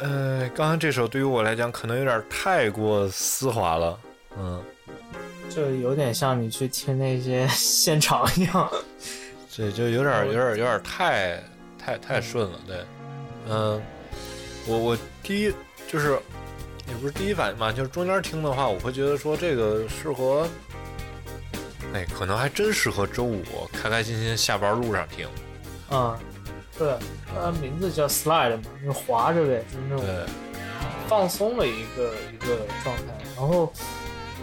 [0.00, 3.98] 呃，刚刚这首对于我来讲可能有点太过丝滑了，
[4.36, 4.62] 嗯，
[5.48, 8.70] 就有点像你去听那些 现场一样。
[9.56, 11.42] 对就有点有点有点太
[11.78, 12.76] 太太顺了，对，
[13.48, 13.82] 嗯，
[14.66, 15.52] 我我第一
[15.90, 16.10] 就是
[16.86, 20.46] 也不是第一反应吧，就是中间听的话，我会觉得说这个适合，
[21.94, 25.26] 哎，可能还真适合周五开开心心下班路上听，
[25.88, 26.16] 啊、
[26.78, 26.94] 对，
[27.26, 30.06] 它名字叫 slide 嘛，就是滑着呗，就是那种，
[31.08, 33.02] 放松的一个一个状态。
[33.36, 33.72] 然后，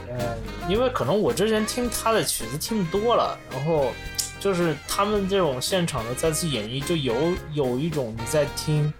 [0.09, 0.35] 呃，
[0.67, 3.91] 因为可能我之前听他的曲子听多了，然后
[4.39, 7.15] 就是他们这种现场的再次演绎，就有
[7.53, 8.93] 有一种你在听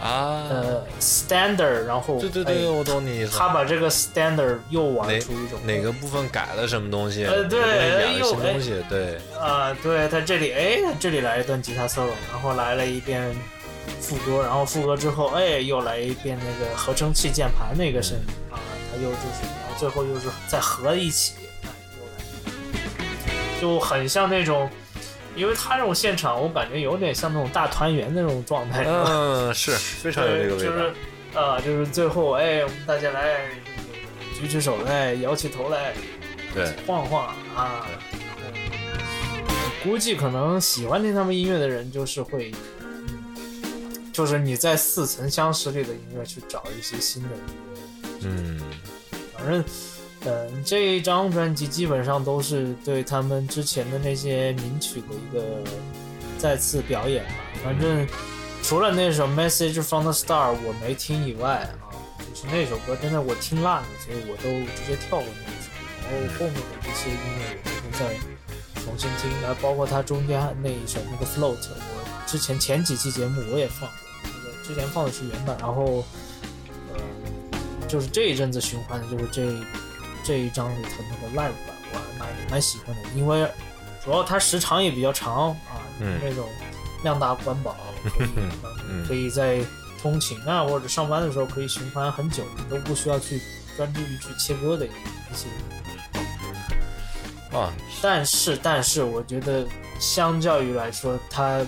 [0.00, 3.38] 啊，呃 standard，然后对对对，哎我懂你意思。
[3.38, 7.24] 他把这个 standard 又玩出一种哪个部分改了什么东西？
[7.24, 13.34] 呃对哪个部分哎演了呦新东西，对，啊、对他这里哎，这里来一段吉他 solo，然后来了一遍
[14.00, 21.68] 副歌，然后副歌之后哎又来一遍那个合成器键盘那个声音啊，他又就是，然后最后又是再合一起，哎
[21.98, 24.68] 又来，就很像那种，
[25.36, 30.92] 因为他这种现场，我感觉有点像那种大团圆那种状态，嗯， 是非常有这个味道就是。
[31.34, 33.40] 啊、就是最后哎，我们大家来
[34.40, 35.92] 举起手来，摇起头来，
[36.54, 37.86] 对，晃晃啊。
[39.84, 43.06] 估计可能喜欢听他们音乐的人，就是会，嗯
[44.14, 48.28] 就是你在似曾相识里的音乐去找一些新的音乐。
[48.28, 48.60] 嗯，
[49.36, 49.62] 反正，
[50.24, 55.62] 嗯，这一张专辑基本上都是对他们之前的那些名曲的一个
[56.36, 57.30] 再次表演吧。
[57.62, 58.04] 反正
[58.62, 61.70] 除了那首《Message from the Star》我没听以外啊，
[62.18, 65.70] 就是那首歌真的我听烂了，所以我都直接跳过那一首。
[66.02, 73.88] 然后后面的这些音乐我都会再重新听，然后包括他中间那一首那个《Float》，我之前前几期节目我也放
[74.22, 76.04] 过，之前放的是原版，然后
[76.92, 77.00] 呃。
[77.88, 79.42] 就是这一阵子循环的，就是这
[80.26, 83.48] 这一张里头那个 live 版，我还蛮蛮喜欢的，因为
[84.04, 86.18] 主要它时长也比较长啊，嗯。
[86.22, 86.48] 那种
[87.04, 88.28] 量大管饱，可以、
[88.88, 89.60] 嗯可以在
[90.02, 93.40] 通勤啊或者上班的时候可以循环很久，你都不需要去
[93.76, 95.46] 专注于去切割的一一些。
[97.56, 97.72] 啊，
[98.02, 99.64] 但是但是我觉得
[100.00, 101.64] 相较于来说，它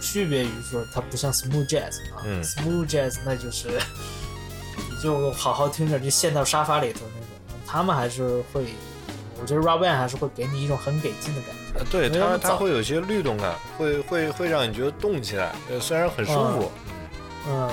[0.00, 2.42] 区别于说它不像 smooth jazz 啊、嗯。
[2.42, 3.68] s m o o t h jazz 那就是
[4.90, 7.00] 你就好好听着就陷到沙发里头
[7.72, 8.66] 他们还是会，
[9.40, 11.78] 我觉得 Band 还是会给你一种很给劲的感觉。
[11.78, 16.70] 呃对它它没那么早会有一些律动感，会会会让你觉得动起来，呃，虽然很舒服，
[17.48, 17.70] 嗯，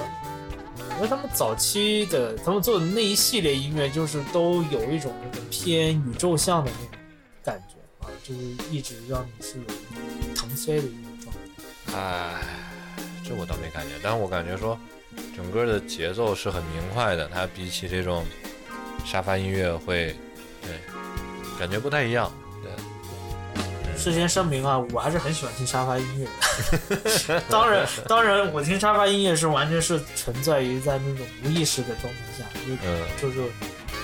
[0.95, 6.99] 因为他们早期的他们做的那一系列音乐，就是都有一种那种偏宇宙向的那种
[7.43, 8.39] 感觉啊，就是
[8.71, 11.35] 一直让你是有腾飞的一种状
[11.87, 11.99] 态。
[11.99, 12.41] 哎，
[13.27, 14.79] 这我倒没感觉，但是我感觉说
[15.35, 18.25] 整个的节奏是很明快的，它比起这种
[19.05, 20.15] 沙发音乐会，
[20.61, 20.71] 对，
[21.57, 22.31] 感觉不太一样，
[22.61, 22.71] 对，
[23.97, 27.41] 事先声明啊，我还是很喜欢听沙发音乐的。
[27.49, 33.39] 当然，当然，我听沙发音乐是完全是存在于在那种无意识的状态下，就嗯就是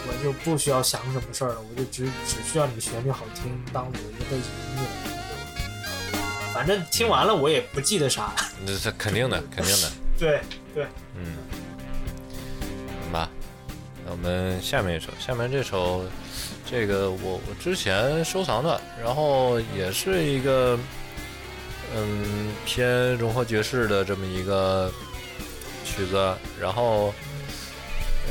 [0.07, 4.81] 我就不需要想什么事儿了，我就只只需要你旋律好听当我的一个背景音乐。
[6.53, 8.33] 反正听完了我也不记得啥。
[8.65, 10.41] 这这肯定的，肯定的， 对
[10.73, 11.35] 对，嗯，
[14.25, 16.03] 们下面一首，下面这首，
[16.69, 20.77] 这个我我之前收藏的，然后也是一个，
[21.95, 24.91] 嗯，偏融合爵士的这么一个
[25.85, 27.13] 曲子，然后，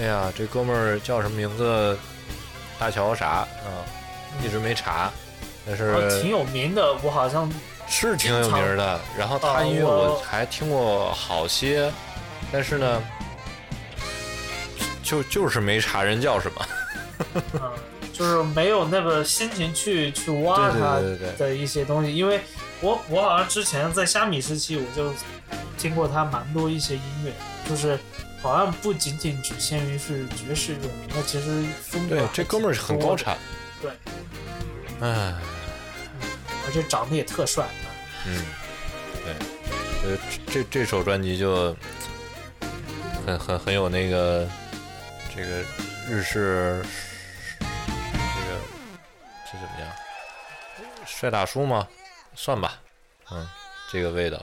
[0.01, 1.97] 哎呀，这哥们儿叫什么名字？
[2.77, 3.87] 大乔啥啊？
[4.45, 5.13] 一直没查，
[5.65, 7.49] 但是哦挺有名的，我好像
[7.87, 9.01] 是挺有名的。
[9.17, 11.89] 然后他啊音乐我我还听过好些，
[12.51, 13.01] 但是呢，
[15.05, 16.67] 就就是没查人叫什么。
[17.55, 17.73] 嗯，
[18.13, 22.41] 就是没有那个心情去去挖对对它对对对的一些东西，因为
[22.81, 25.15] 我我好像之前在虾米时期我就
[25.79, 27.33] 听过他蛮多一些音乐，
[27.69, 27.97] 就是
[28.43, 33.39] 好像不仅仅只限于是爵士乐，那其实风格对，这哥们儿是很高产。
[33.81, 33.91] 对，
[35.01, 35.35] 哎，
[36.67, 37.65] 而且长得也特帅。
[38.27, 38.43] 嗯，
[39.25, 39.35] 对，
[40.11, 41.77] 呃，这这这首专辑就
[43.27, 44.49] 很很很有那个
[45.37, 45.65] 这个
[46.09, 46.81] 日式，
[47.59, 48.61] 这个
[49.45, 49.91] 这怎么样？
[51.05, 51.89] 帅大叔吗？
[52.35, 52.81] 算吧，
[53.33, 53.47] 嗯，
[53.91, 54.41] 这个味道。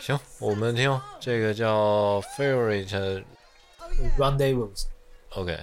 [0.00, 3.24] 行，我们听这个叫 Favorite
[4.16, 4.70] Rendezvous。
[5.30, 5.58] OK。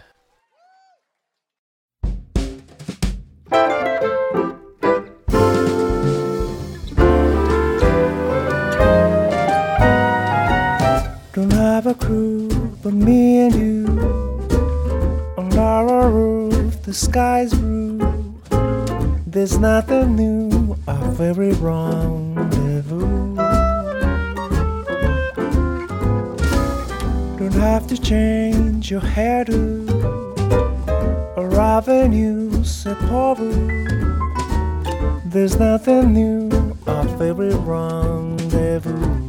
[11.33, 12.47] Don't have a crew
[12.81, 14.24] but me and you.
[15.57, 18.35] Our roof, the sky's blue.
[19.25, 23.35] There's nothing new, our very rendezvous.
[27.37, 29.87] Don't have to change your hairdo
[31.37, 33.35] or avenue, c'est pour.
[35.25, 39.24] There's nothing new, our favorite rendezvous.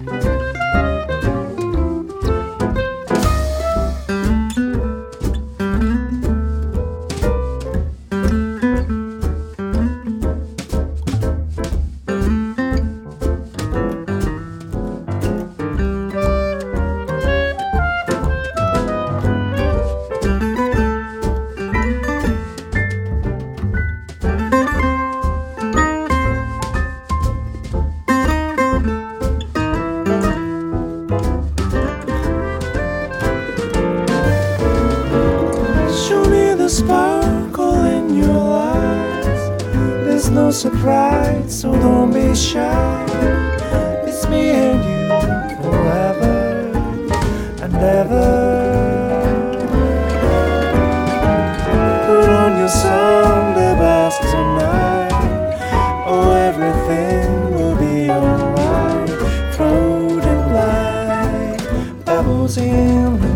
[62.57, 63.36] sailing.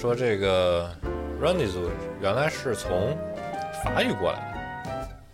[0.00, 0.90] 说这个
[1.42, 1.90] Randy 族
[2.22, 3.14] 原来是从
[3.84, 4.38] 法语过来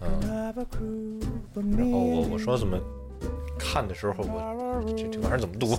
[0.02, 0.66] 的。
[0.80, 1.20] 嗯，
[1.78, 2.76] 然后我我说怎么
[3.56, 5.78] 看的时候我这这玩意儿怎么读？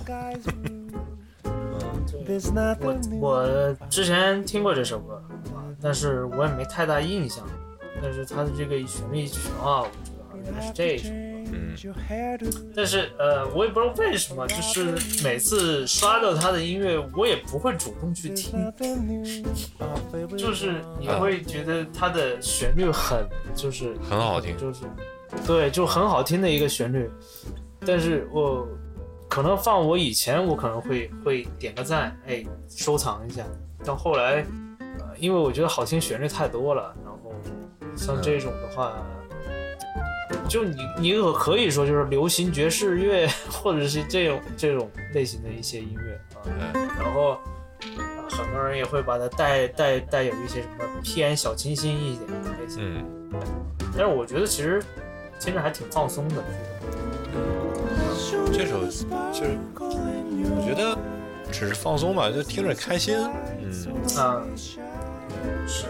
[2.80, 5.22] 我我之前听过这首歌，
[5.82, 7.46] 但是我也没太大印象。
[8.00, 11.10] 但是它的这个旋律曲啊，我知道原来是这首。
[11.84, 18.72] 嗯，但是呃，我也不知道为什么，就是每次刷到他的音乐，我也不会主动去听，
[20.36, 24.56] 就是你会觉得他的旋律很就是很好听。
[24.56, 24.84] 就是
[25.46, 27.10] 对，就很好听的一个旋律。
[27.86, 28.66] 但是我
[29.28, 33.44] 可能放我以前，我可能会会点个赞，哎，收藏一下。
[33.84, 34.44] 到后来，
[34.98, 37.32] 呃，因为我觉得好听旋律太多了，然后
[37.94, 38.96] 像这种的话。
[40.48, 46.72] 就你，你可可以说就是流行爵士乐， 或者是这种这种类型的一些音乐啊。
[46.98, 47.38] 然后、
[47.96, 52.78] 呃很多人也会把它带带带有一些什么偏小清新一点的类型。
[52.80, 53.04] 嗯，
[53.96, 54.80] 但是我觉得其实
[55.40, 56.36] 听着还挺放松的。
[58.52, 60.96] 这首就是我觉得
[61.50, 63.16] 只是放松吧，就听着开心。
[63.60, 64.42] 嗯，啊，
[65.66, 65.86] 是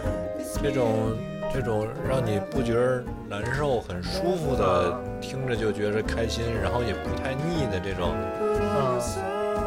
[0.63, 1.17] 这种
[1.53, 9.01] 这种让你不觉得难受、很舒服的，听着就觉着开心，然后也不太腻的这种嗯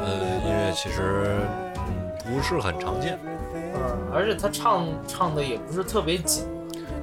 [0.02, 0.14] 呃
[0.46, 1.38] 音乐，其实
[1.76, 3.18] 嗯不是很常见。
[3.54, 6.46] 嗯，而且他唱唱的也不是特别紧，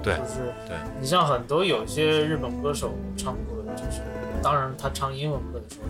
[0.03, 4.01] 对就是对，你像很多有些日本歌手唱歌，就是
[4.43, 5.89] 当然他唱英文歌的时候，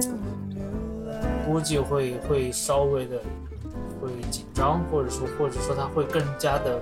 [0.00, 0.08] 就
[1.46, 3.18] 估计会会稍微的
[4.00, 6.80] 会紧张，或者说或者说他会更加的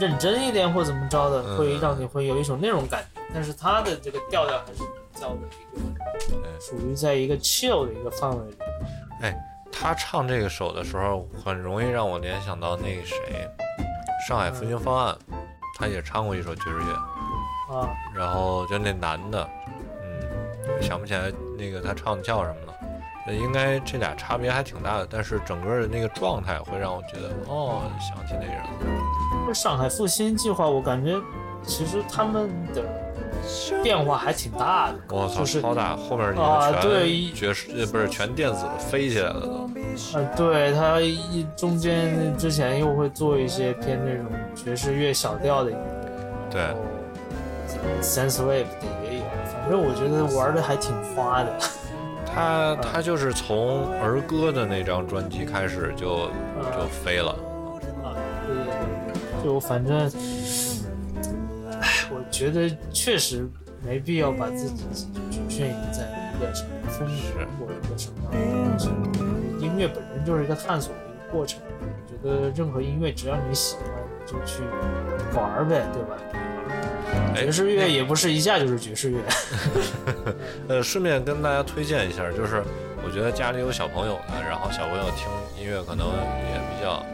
[0.00, 3.20] 认真一点，或怎么着的，嗯会让你会有一种那种感觉。
[3.32, 8.56] 但是他的这个调调还是比较的一个嗯属于在一个 chill 的一个范围里。
[9.20, 9.36] 哎
[9.72, 13.16] 他唱这个首的时候，很容易让我联想到那个谁，
[14.28, 15.14] 《上海复兴方案》，
[15.76, 16.94] 他也唱过一首爵士乐，
[17.74, 22.74] 啊，然后就那男的，嗯，想不起来那个他唱的叫什么了。
[23.26, 28.68] 那应该这俩差别还挺大的，但是整个的那个状态会让我觉得，哦，想起那个人了。
[29.46, 31.20] 这上海复兴计划，我感觉
[31.62, 32.82] 其实他们的
[33.82, 34.98] 变化还挺大的。
[35.10, 35.96] 我操，就是超大！
[35.96, 39.70] 后面啊你对全爵士呃不是全电子的飞起来了都。
[40.14, 51.52] 呃，对他一中间之前又会做一些偏那种爵士乐小调的音乐，对 sense wave 的也有，反正我觉得玩的还挺花的。
[52.34, 56.28] 他他就是从儿歌的那张专辑开始就
[56.58, 57.36] 嗯就飞了。
[59.44, 60.10] 就反正，
[61.70, 63.46] 唉，我觉得确实
[63.86, 64.84] 没必要把自己
[65.30, 68.38] 局限于在一个什么风格或者一个什么样的
[68.72, 68.88] 东西。
[69.62, 73.84] 音乐本身就是一个探索的一个过程，我觉得任何音乐只要你喜欢，
[74.24, 74.62] 你就去
[75.36, 76.16] 玩呗，对吧？
[77.34, 79.18] 哎爵士乐也不是一下就是爵士乐，
[80.68, 82.62] 呃，顺便跟大家推荐一下，就是
[83.04, 85.28] 我觉得家里有小朋友的，然后小朋友听
[85.62, 87.04] 音乐可能也比较，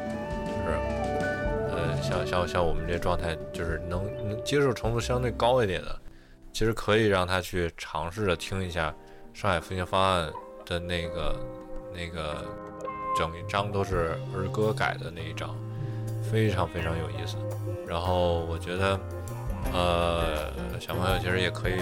[2.03, 6.01] 像像像我们这状态，就是能能接受程度相对高一点的，
[6.53, 8.95] 其实可以让他去尝试着听一下
[9.33, 10.31] 上海复兴方案
[10.67, 11.37] 的那个
[11.95, 12.45] 那个
[13.17, 15.55] 整一张都是儿歌改的那一张，
[16.31, 17.37] 非常非常有意思。
[17.87, 19.01] 然后我觉得，
[19.73, 21.75] 呃，小朋友其实也可以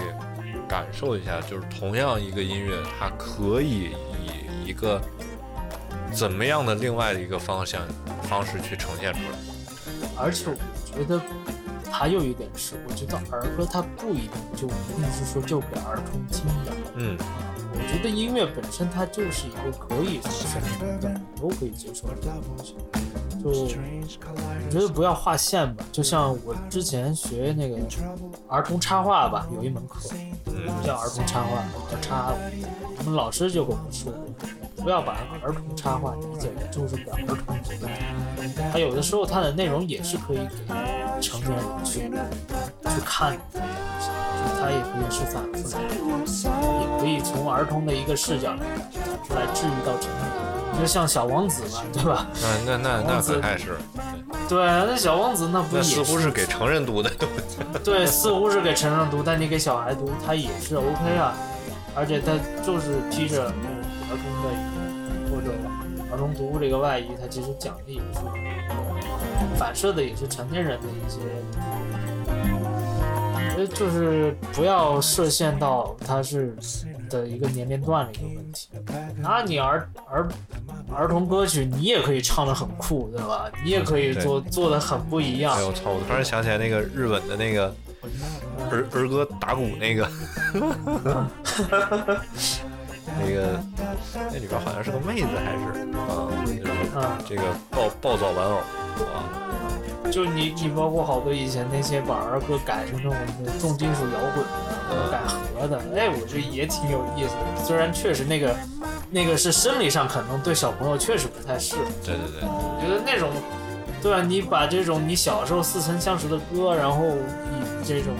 [0.67, 3.91] 感受一下，就是同样一个音乐，它可以
[4.23, 4.99] 以一个
[6.11, 7.81] 怎么样的另外的一个方向
[8.23, 9.58] 方式去呈现出来。
[10.19, 10.55] 而且我
[10.97, 11.21] 觉得
[11.89, 16.73] 还有一点是，我觉得儿歌它不一定就一定是说就给儿童听的。
[16.95, 17.17] 嗯，
[17.71, 22.75] 我觉得音乐本身它就是一个可以从什么的都可以接受的东西。
[23.41, 27.77] 就我觉得不要划线吧，就像我之前学那个
[28.49, 30.09] 儿童插画吧，有一门课
[30.47, 32.35] 嗯叫儿童插画，叫插舞。
[32.97, 34.11] 我们老师就跟我们说，
[34.83, 37.87] 不要把儿童插画理解为就是给儿童读的，
[38.73, 42.11] 它有的时候它的内容也是可以给成年人去
[42.89, 45.79] 去看的就它也可以是反复来，
[46.81, 48.65] 也可以从儿童的一个视角来
[49.35, 50.49] 来治愈到成人。
[50.79, 52.27] 就像小王子嘛，对吧？
[52.65, 53.77] 那那那那可太是，
[54.47, 57.11] 对，那小王子那不也那似乎是给成人读的。
[57.83, 61.33] 对，似乎是给成人读，但你给小孩读，他也是 OK 啊。
[61.95, 62.31] 而且他
[62.63, 63.51] 就是披着儿
[64.07, 64.49] 童的
[65.29, 65.51] 或者
[66.13, 68.19] 儿童读物这个外衣，他其实讲的也是
[69.57, 71.19] 反射的也是成年人的一些，
[73.57, 76.55] 呃，就是不要设限到他是
[77.09, 78.69] 的一个年龄段的一个问题。
[79.17, 80.29] 那你儿儿
[80.95, 83.51] 儿童歌曲，你也可以唱的很酷，对吧？
[83.63, 85.61] 你也可以做做的很不一样哎。
[85.61, 85.91] 呦我操！
[85.91, 87.75] 我突然想起来那个日本的那个
[88.71, 90.09] 儿儿歌打鼓那个，
[93.19, 93.59] 那个
[94.31, 95.63] 那里边好像是个妹子还是
[96.97, 97.41] 啊，这个
[97.71, 98.55] 暴暴躁玩偶
[99.05, 99.29] 啊，
[100.11, 104.43] 就你你包括好多以前那些把儿歌改成那种重金属摇滚
[104.89, 107.63] 的、改和的，哎，我觉得也挺有意思的。
[107.63, 108.55] 虽然确实那个
[109.11, 113.29] 那个是生理上可能对小朋友确实不太适合，对对对，我觉得那种，
[114.01, 114.21] 对吧？
[114.21, 118.13] 你把这种你小时候似曾相识的歌，然后以这种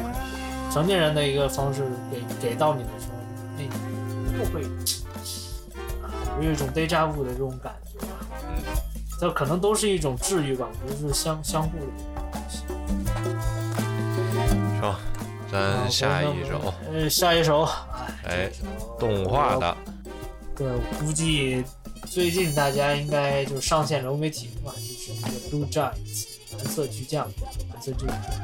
[0.72, 3.16] 成年人的一个方式给给到你的时候，
[3.58, 3.70] 那你
[4.38, 4.64] 又会
[6.04, 6.12] 啊，
[6.42, 8.14] 有一种 deja vu 的这种感觉吧。
[8.48, 8.62] 嗯，
[9.20, 12.64] 这可能都是一种治愈吧，我觉得是相相互的一个东西。
[14.76, 15.00] 是吧？
[15.52, 17.68] 咱下一首，呃，下一首，
[18.24, 18.50] 哎，
[18.98, 19.78] 动画的，
[20.56, 21.66] 对，我估计
[22.06, 27.28] 最近大家应该就上线流媒体了嘛，就是那个 Blue Giants 蓝色巨匠，
[27.74, 28.38] 蓝色巨人之父，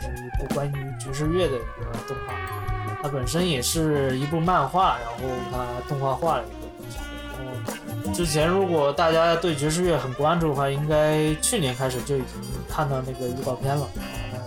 [0.00, 2.32] 是一部关于爵士乐的一个动画。
[3.02, 5.14] 它本身也是一部漫画，然后
[5.52, 6.96] 它动画化了一个东西。
[7.36, 7.50] 然后
[8.14, 12.26] 之前如果大家对爵士乐很关注的话，应该去年开始就已经
[12.68, 13.86] 看到那个预告片了。
[14.32, 14.38] 呃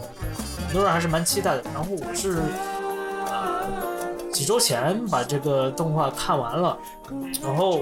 [0.68, 1.64] 很多人还是蛮期待的。
[1.74, 2.38] 然后我是
[3.26, 3.64] 呃
[4.32, 6.78] 几周前把这个动画看完了，
[7.41, 7.82] 然后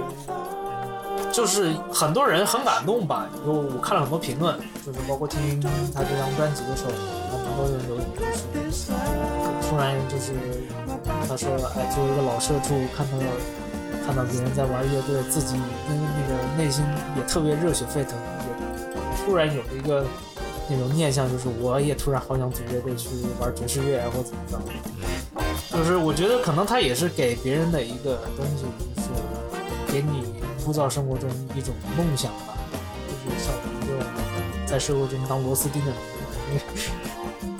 [1.33, 5.59] 就是很多人很感动吧，就我看了很多评论，就是包括听
[5.93, 6.91] 他这张专辑的时候，
[7.31, 8.01] 很多人都就
[8.71, 8.91] 是
[9.69, 10.31] 突然就是
[11.27, 13.17] 他说，哎，作为一个老社畜，看到
[14.07, 15.57] 看到别人在玩乐队，自己
[15.89, 16.81] 那个那个内心
[17.17, 20.05] 也特别热血沸腾，也突然有一个
[20.69, 24.57] 那种念想，就是我也突然好想组乐队去玩爵士乐啊，或怎么着。
[25.77, 28.63] 就是我觉得可能他也是给别人的一个东西，
[28.95, 29.09] 就是
[29.91, 32.57] 给你枯燥生活中一种梦想吧，
[33.25, 34.05] 就是像我一个
[34.65, 36.61] 在社会中当螺丝钉的人。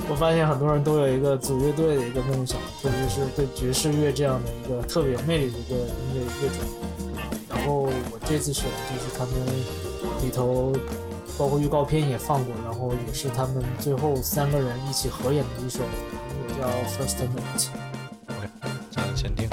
[0.10, 6.60] 我发现很多人都有一个组乐队的一个梦想，特别是对爵士乐这样的一个特别有魅力的一个音乐乐种。
[7.50, 9.34] 然后我这次选的就是他们
[10.24, 10.74] 里头，
[11.38, 15.90] 包括预告片也放过，然后也是他们最后三个人一起合演的一首音
[16.50, 17.60] 乐，叫《First Night》。
[18.30, 18.48] OK，
[18.90, 19.50] 咱先定。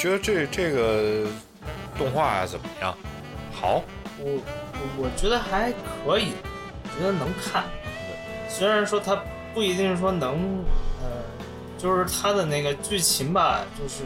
[0.00, 1.26] 觉得这这个
[1.98, 2.96] 动画怎么样？
[3.52, 3.82] 好，
[4.18, 6.32] 我我我觉得还可以，
[6.98, 7.64] 觉得能看。
[8.48, 9.22] 虽然说它
[9.52, 10.64] 不一定说能，
[11.02, 11.06] 呃，
[11.76, 14.02] 就是它的那个剧情吧，就是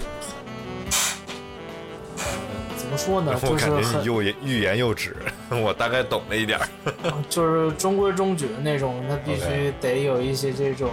[2.77, 3.33] 怎么说呢？
[3.33, 5.15] 我就是感觉很你又言欲言又止，
[5.49, 6.69] 我大概懂了一点儿。
[7.31, 10.91] 就是中规中矩的那种，它必须得有一些这种，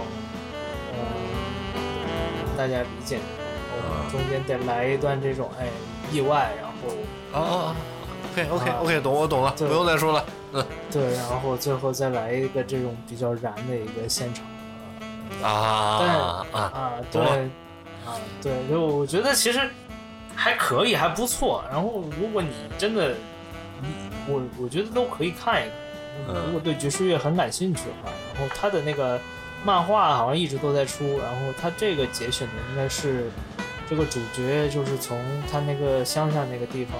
[0.92, 0.98] 呃，
[2.56, 3.18] 大家理解，
[4.10, 5.66] 中间得来一段这种哎
[6.10, 6.72] 意外，然后
[7.32, 7.76] 哦哦哦
[8.32, 10.24] ，OK OK 啊 OK，懂我懂了，不用再说了。
[10.54, 14.44] 嗯对，然后最后再来一个这种比较燃的一个现场。
[15.42, 19.60] 啊啊，啊，对，啊，对，就我觉得其实
[20.36, 21.64] 还可以，还不错。
[21.70, 23.14] 然后如果你真的，
[23.80, 23.88] 你
[24.28, 25.72] 我我觉得都可以看一看。
[26.28, 29.18] 嗯如果对爵士乐很感兴趣的话，然后他的那个
[29.64, 33.30] 漫画好像一直都在出，然后他这个节选的应该是
[33.92, 36.98] 这个主角就是从他那个乡下那个地方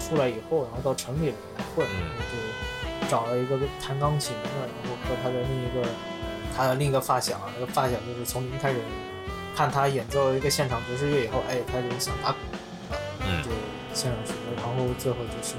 [0.00, 1.94] 出来以后，然后到城里来混，嗯。
[1.94, 5.88] 然后就找了一个弹钢琴的，然后和他的另一个
[6.56, 8.80] 他的另一个发小，那个发小就是从零开始
[9.54, 12.38] 看他演奏一个现场爵士乐以后，哎，他就想打鼓，
[13.20, 13.40] 嗯。
[13.44, 13.50] 就
[13.92, 15.54] 现场学，然后最后就是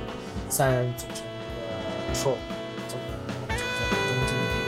[0.49, 2.35] 三人组成一个 show，
[2.89, 4.61] 这个就在东京的一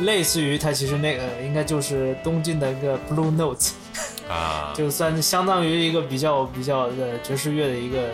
[0.00, 3.70] 个类似于他其实那个应该就是东京的一个 Blue Note，
[4.30, 8.10] 啊，就算是相当于一个比较比较的爵士乐的一个，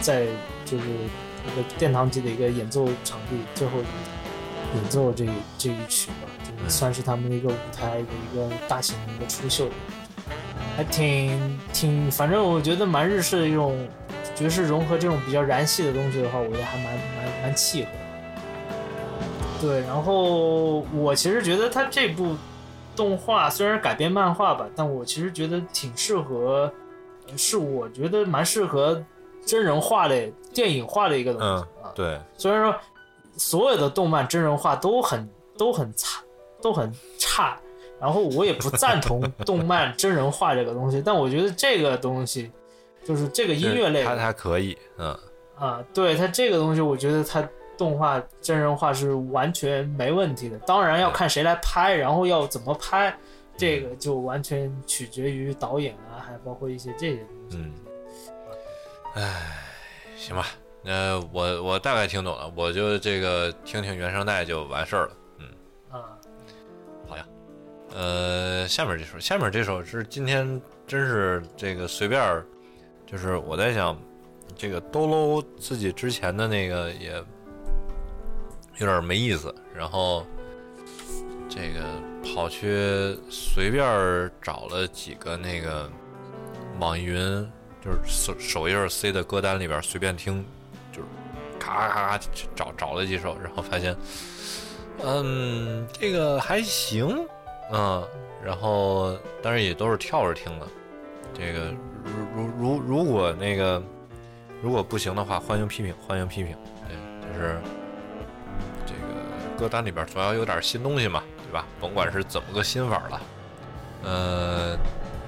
[0.00, 0.26] 在
[0.64, 9.68] 就是一个殿堂级的一个演奏场地，最后演奏这一这一曲吧，就是算是他们的一个舞台的一个大型的一个出秀，
[10.76, 13.76] 还挺挺，反正我觉得蛮日式的一种
[14.36, 17.90] 爵士融合这种比较燃系的东西的话，我觉得还蛮蛮蛮契合。
[19.60, 22.36] 对，然后我其实觉得他这部
[22.94, 26.72] 动画虽然改编漫画吧，但我其实觉得挺适合，
[27.28, 29.02] 呃是我觉得蛮适合
[29.44, 31.92] 真人化的电影化的一个东西、嗯啊。
[31.94, 32.74] 对，虽然说
[33.36, 36.22] 所有的动漫真人化都很都很差，
[36.60, 37.56] 都很差，
[38.00, 42.50] 然后我也不赞同动漫真人化这个东西，但我觉得这个东西
[43.04, 45.18] 就是这个音乐类的它它可以，嗯
[45.56, 50.58] 啊，对它这个东西，我觉得它动画真人化是完全没问题的。
[50.60, 53.16] 当然要看谁来拍，然后要怎么拍，
[53.56, 57.56] 这个就完全取决于导演啊，还包括一些这些东西。
[57.56, 57.72] 嗯，
[59.14, 59.58] 唉，
[60.16, 60.46] 行吧，
[60.82, 65.12] 那我我大概听懂了，我就这个听听原声带就完事儿了。
[65.38, 65.46] 嗯，
[65.90, 66.18] 啊，
[67.08, 67.26] 好呀，
[67.94, 72.42] 呃，下面这首，下面这首是今天真是这个随便，
[73.06, 73.98] 就是我在想，
[74.56, 77.22] 这个兜搂自己之前的那个也
[78.78, 80.26] 有点没意思，然后
[81.48, 81.84] 这个
[82.34, 85.90] 跑去随便找了几个那个
[86.78, 87.16] 网易云，
[87.84, 90.44] 就是首首页 C 的歌单里边随便听，
[90.90, 91.08] 就是
[91.58, 92.24] 咔咔咔
[92.54, 93.96] 找找了几首，然后发现。
[95.02, 97.26] 嗯，这个还行，
[97.72, 98.06] 嗯，
[98.44, 100.66] 然后当然也都是跳着听的。
[101.34, 101.74] 这个
[102.04, 103.82] 如如如如果那个
[104.62, 106.54] 如果不行的话，欢迎批评，欢迎批评。
[106.86, 107.58] 对，就是
[109.62, 111.64] 歌单里边总要有点新东西嘛，对吧？
[111.80, 113.20] 甭管是怎么个新法了，
[114.02, 114.76] 呃，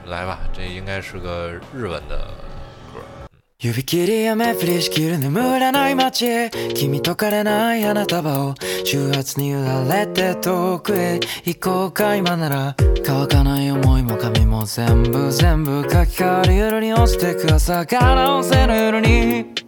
[0.06, 2.18] 来吧，这应该是个日文的
[2.92, 2.98] 歌。
[3.60, 6.50] 指切り雨降りしきる眠らない街へ。
[6.74, 8.54] 君と枯れない花束を。
[8.84, 11.20] 週末に揺られて遠くへ。
[11.44, 12.74] 行こうか今なら。
[13.06, 19.63] 乾かない思いも髪も全部全部書き換わる夜に落ちてく朝が直せる夜に。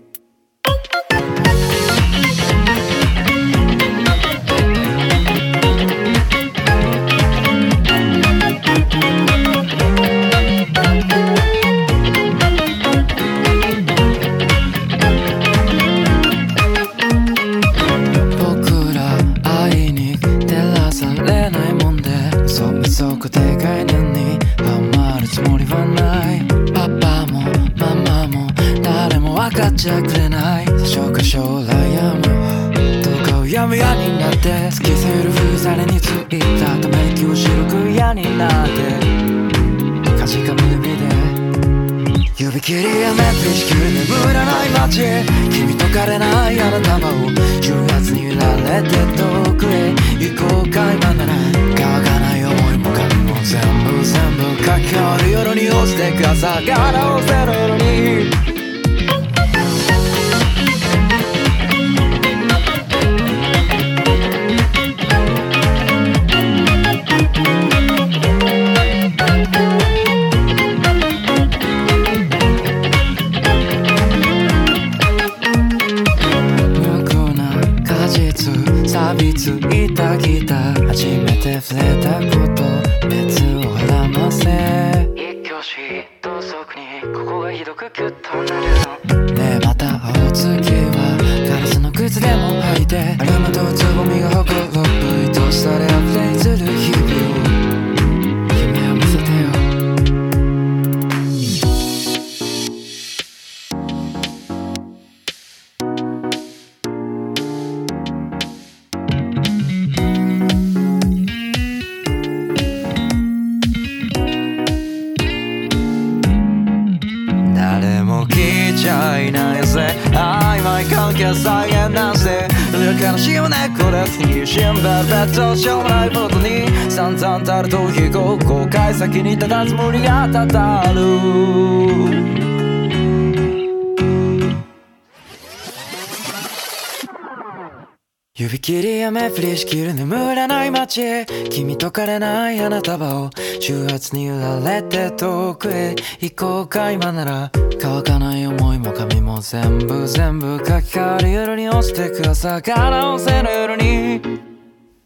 [142.66, 143.30] 花束を
[143.60, 154.20] 重圧に揺られて遠くへ行こうか今なら乾かない思いも髪も全部全部書き換わる夜に落ちてく朝が直せる夜に。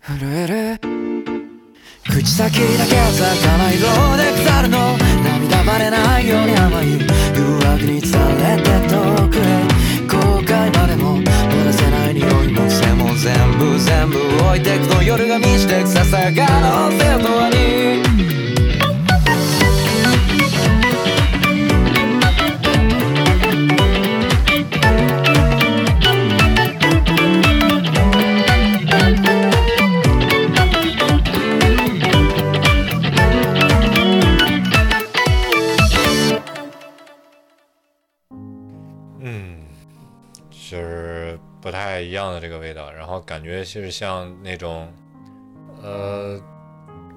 [0.01, 0.81] 震える。
[2.09, 4.97] 口先だけ鮮やかな色で腐るの。
[5.23, 6.93] 涙バレないように甘い。
[6.93, 6.99] 誘
[7.59, 9.20] 惑に伝れて遠
[13.21, 15.87] Zemből, zemből, hogy tek, nagyon öröm is, tek,
[16.65, 18.01] a féltolni
[43.71, 44.93] 后感觉是像那种，
[45.83, 46.39] 呃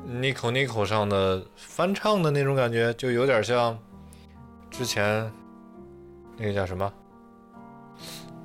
[0.08, 3.78] ，Nico Nico 上的翻唱的那种感觉，就有点像
[4.70, 5.32] 之前
[6.38, 6.94] 那个叫什么，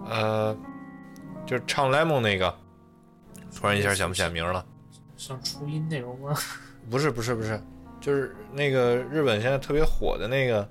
[0.08, 0.56] 呃，
[1.46, 2.54] 就是唱 Lemon 那个，
[3.54, 4.64] 突然一下想不起来名了。
[5.16, 6.34] 像初音那种吗？
[6.90, 7.60] 不是不是不是，
[8.00, 10.66] 就是那个日本现在特别火的那个，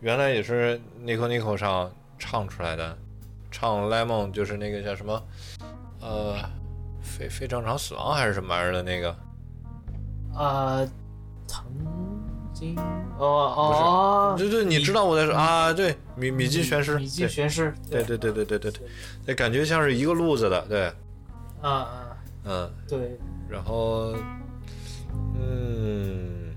[0.00, 2.96] 原来也是 Nico Nico 上唱出来的，
[3.50, 5.20] 唱 Lemon 就是那个叫什么，
[6.00, 6.36] 呃，
[7.16, 9.16] 非非正常死亡还是什么玩意儿的那个，
[10.34, 10.86] 啊，
[11.46, 11.64] 曾
[12.52, 12.78] 经
[13.18, 13.24] 哦
[13.56, 18.86] 哦，对对，你知道我在说啊，对，米米津玄师，米津玄师，对对对对对对对，
[19.24, 20.92] 那感觉像是一个路子的，对，
[21.62, 23.18] 啊啊，嗯，对。
[23.48, 24.12] 然后，
[25.38, 26.52] 嗯，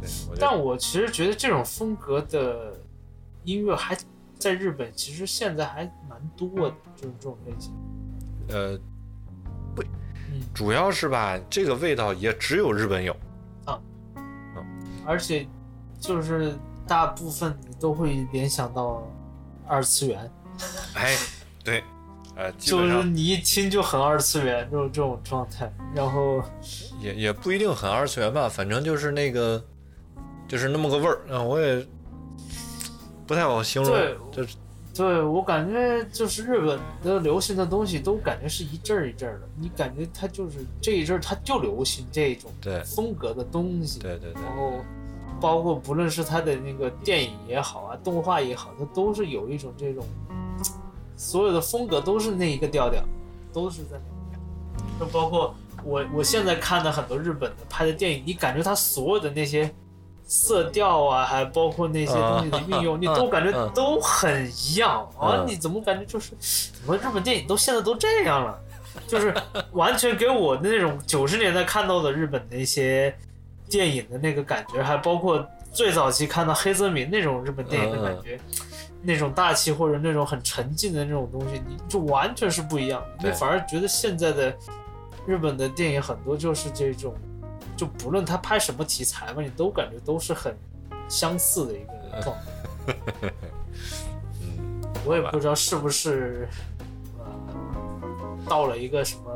[0.00, 2.74] 对，我但我其实觉得这种风格的
[3.42, 3.96] 音乐还
[4.38, 7.72] 在日本，其实现在还蛮多的，就是这种类型。
[8.48, 8.78] 呃，
[10.56, 13.14] 主要是吧，这个味道也只有日本有。
[13.66, 13.78] 啊
[15.04, 15.46] 而且
[16.00, 16.56] 就是
[16.86, 19.06] 大部分你都会联想到
[19.68, 20.30] 二次元，
[20.94, 21.14] 哎，
[21.62, 21.84] 对，
[22.34, 25.70] 呃， 就是你一听就很二次元，就是这种状态。
[25.94, 26.42] 然后
[27.00, 29.62] 也也不一定很二次元吧，反正就是那个，
[30.48, 31.20] 就是那么个味儿。
[31.28, 31.86] 嗯、我也
[33.26, 34.56] 不太好形容对，就是
[34.96, 42.50] 对我感觉就是日本的流行的东西都感觉是一阵儿一阵儿的，你感觉它就是这一阵儿它就流行这种
[42.84, 43.98] 风格的东西。
[43.98, 44.72] 对对对然后
[45.40, 50.04] 包括不论是它的那个电影也好啊，动画也好，它都是有一种这种
[51.16, 53.02] 所有的风格都是那一个调调，
[53.52, 54.40] 都是在那个。
[54.98, 55.54] 就包括
[55.84, 59.70] 我我现在看的很多日本的拍的电影，你感觉它所有的那些
[60.26, 65.38] 色调啊，还包括那些东西的运用，嗯你都感觉嗯都很一样啊！
[65.38, 68.58] 嗯你怎么感觉就是怎么日本电影都现在都这样了？
[69.06, 69.32] 就是
[69.72, 73.14] 完全给我的那种九十年代看到的日本的一些
[73.68, 78.40] 电影的那个感觉，还包括最早期看到黑泽明那种日本电影的感觉，
[79.02, 83.04] 那种大气或者那种很沉静的那种东西，你就完全是不一样。
[83.22, 84.52] 你反而觉得现在的
[85.26, 87.14] 日本的电影很多就是这种，
[87.76, 90.56] 就不论他拍什么题材嘛，你都感觉都是很
[91.08, 92.92] 相似的一个状态。
[94.40, 96.48] 嗯，我也不知道是不是
[97.18, 97.24] 呃
[98.48, 99.32] 到了一个什么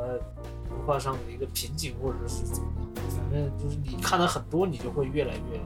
[0.71, 2.89] 文化上的一个瓶颈，或者是怎么样。
[3.11, 5.61] 反正就是你看了很多，你就会越来越，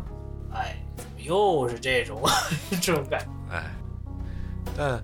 [0.53, 2.21] 哎，怎么又是这种
[2.83, 3.55] 这种感觉？
[3.55, 3.65] 哎，
[4.77, 5.03] 但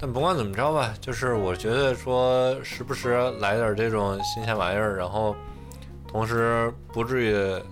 [0.00, 5.34] 但不管怎么着吧，就是我觉得说时不时来点这种新鲜玩意儿，然后
[6.08, 7.62] 同时不至于，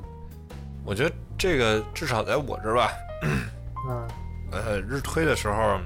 [0.84, 2.92] 我觉得这个至少在我这儿吧，
[3.88, 4.06] 嗯。
[4.52, 5.80] 呃，日推的时候，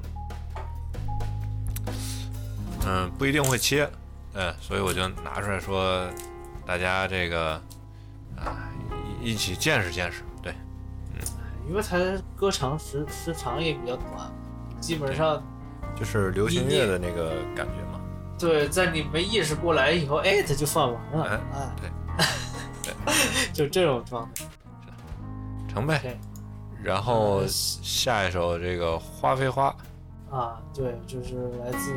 [2.86, 3.88] 嗯、不一定会切，
[4.34, 6.06] 嗯、所以我就拿出来说，
[6.66, 7.52] 大家这个
[8.36, 8.68] 啊、
[9.22, 10.52] 一一起见识见识，对，
[11.14, 11.20] 嗯
[11.68, 11.98] 因为它
[12.36, 14.30] 歌长时时长也比较短，
[14.78, 15.42] 基本上
[15.98, 17.98] 就是流行乐的那个感觉嘛，
[18.38, 21.90] 对，在你没意识过来以后，哎，它就放完了，哎哎，对，
[23.52, 24.44] 就这种状态。
[25.68, 26.18] 成呗。
[26.82, 29.66] 然后呃下一首这个花非花，
[30.30, 31.94] 啊，对，就是来自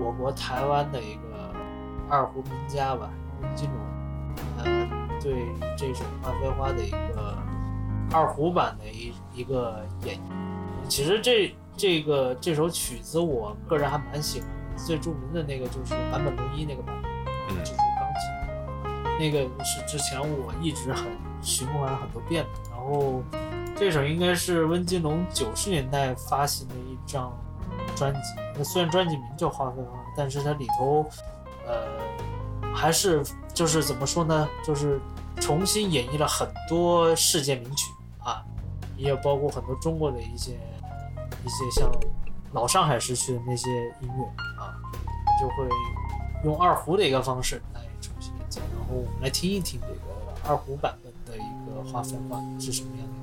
[0.00, 1.54] 我国台湾的一个
[2.10, 3.08] 二胡名家吧，
[3.40, 3.78] 温金龙，
[4.58, 4.64] 呃，
[5.22, 5.46] 对
[5.76, 7.38] 这首《花非花》的一个
[8.12, 10.88] 二胡版的一一个演绎。
[10.88, 17.10] 其实这这个这首曲子，我个人还蛮喜欢的，最著名的那个就是坂本龙一那个版本，
[17.50, 17.76] 嗯就是
[19.18, 21.06] 那个是之前我一直很
[21.42, 22.70] 循环很多遍的。
[22.70, 23.22] 然后
[23.76, 27.32] 这首应该是温金龙九十年代发行的一张
[27.94, 28.20] 专辑，
[28.56, 31.04] 那虽然专辑名叫《花非花》，但是它里头
[31.66, 31.74] 呃
[32.74, 33.22] 还是
[33.52, 35.00] 就是怎么说呢，就是
[35.40, 38.44] 重新演绎了很多世界名曲啊，
[38.96, 40.52] 也有包括很多中国的一些
[41.44, 41.90] 一些像
[42.52, 43.68] 老上海时区的那些
[44.00, 44.24] 音乐
[44.60, 44.74] 啊，
[45.40, 45.68] 就会
[46.44, 47.60] 用二胡的一个方式，
[48.88, 49.94] 后我们来听一听这个
[50.44, 53.17] 二胡版本的一个《划分吧》是什么样的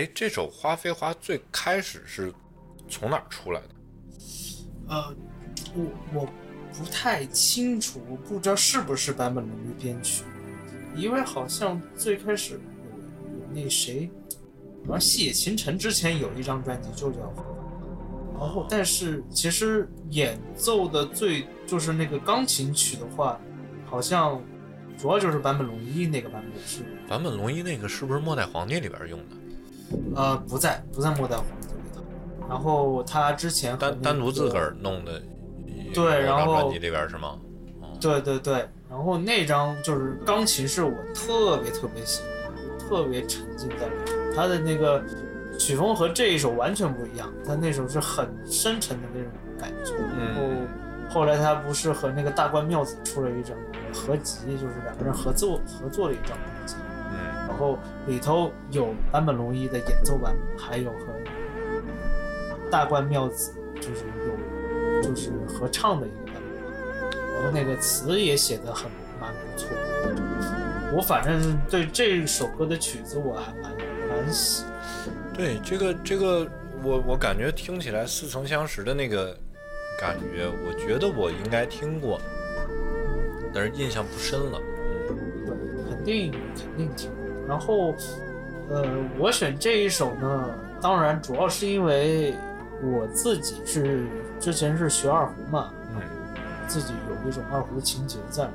[0.00, 2.32] 哎，这首《花非花》最开始是
[2.88, 3.68] 从哪儿出来的？
[4.88, 5.14] 呃，
[5.74, 6.28] 我我
[6.72, 10.24] 不太清楚，我不知道是不是坂本龙一编曲，
[10.96, 14.10] 因为好像最开始有有那谁，
[14.86, 17.42] 好像细野晴臣之前有一张专辑就叫《花》，
[18.40, 23.38] 然后但是其实演奏的最就是那个钢琴曲的话，
[23.84, 24.42] 好像
[24.96, 29.36] 主要就是坂本龙一那个版本是，坂本龙一那个是不是《末代皇帝》里边用的？
[30.14, 32.02] 呃，不在不在末代皇帝里头，
[32.48, 35.20] 然后他之前单单独自个儿弄的
[35.92, 37.38] 对然后专辑里边是吗？
[38.00, 44.34] 对对对，然后那张就是钢琴是我特别特别喜欢，特别沉浸在里面。
[44.34, 45.02] 他的那个
[45.58, 49.94] 曲风和这一首完全不一样，他那首是很深沉的那种感觉。
[49.96, 50.42] 然后
[51.10, 53.54] 后来他不是和那个大关妙子出了一张
[53.92, 56.38] 合集，就是两个人合作合作的一张
[57.50, 61.06] 然后里头有坂本龙一的演奏版，还有和
[62.70, 66.34] 大关妙子就是有就是合唱的一个版
[67.10, 68.88] 本，然后那个词也写的很
[69.20, 69.68] 蛮不错。
[70.94, 73.72] 我反正对这首歌的曲子我还蛮
[74.08, 74.64] 蛮喜。
[75.34, 76.46] 对，这个这个，
[76.84, 79.36] 我我感觉听起来似曾相识的那个
[80.00, 82.20] 感觉，我觉得我应该听过，
[83.52, 84.60] 但是印象不深了。
[85.04, 85.16] 对，
[85.88, 87.10] 肯定肯定听。
[87.50, 87.92] 然后，
[88.68, 88.84] 呃，
[89.18, 90.48] 我选这一首呢，
[90.80, 92.32] 当然主要是因为
[92.80, 94.06] 我自己是
[94.38, 96.00] 之前是学二胡嘛，嗯
[96.68, 98.48] 自己有一种二胡的情节在。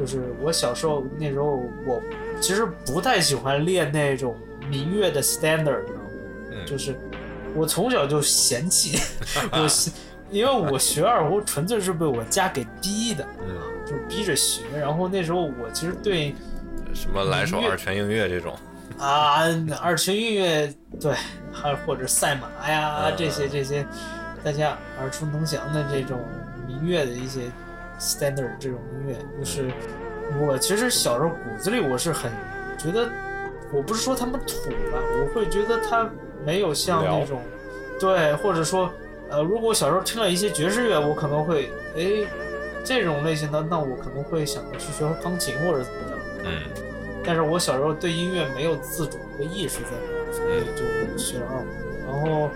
[0.00, 2.02] 就是我小时候那时候，我
[2.40, 4.34] 其实不太喜欢练那种
[4.70, 6.10] 民乐的 standard，你知道吗？
[6.50, 6.98] 嗯，就是
[7.54, 8.98] 我从小就嫌弃
[9.52, 9.92] 我嫌，
[10.30, 13.54] 因为我学二胡纯粹是被我家给逼的，嗯，
[13.86, 14.62] 就逼着学。
[14.76, 16.34] 然后那时候我其实对
[16.94, 18.56] 什么来首二泉映月这种，
[18.98, 19.42] 啊
[19.82, 21.12] 二泉映月，对，
[21.52, 23.84] 还或者赛马呀嗯这些这些
[24.44, 26.18] 大家耳熟能详的这种
[26.66, 27.50] 民乐的一些
[27.98, 29.70] standard 这种音乐，就是
[30.40, 32.30] 我其实小时候骨子里我是很
[32.78, 33.08] 觉得，
[33.72, 36.08] 我不是说他们土吧，我会觉得他
[36.46, 37.42] 没有像那种
[37.98, 38.90] 对，或者说
[39.30, 42.26] 呃，如果我小时候听了一些爵士乐，我可能会哎
[42.84, 46.03] 这种类型的，那我可能会想着去学钢琴或者怎么着。
[46.44, 46.82] 嗯
[47.26, 49.90] 但是我小时候对音乐没有自主的意识在
[50.28, 51.66] 那，所以就学了二胡。
[52.06, 52.50] 然后，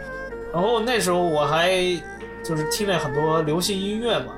[0.53, 1.71] 然后那时候我还
[2.45, 4.35] 就是听了很多流行音乐嘛，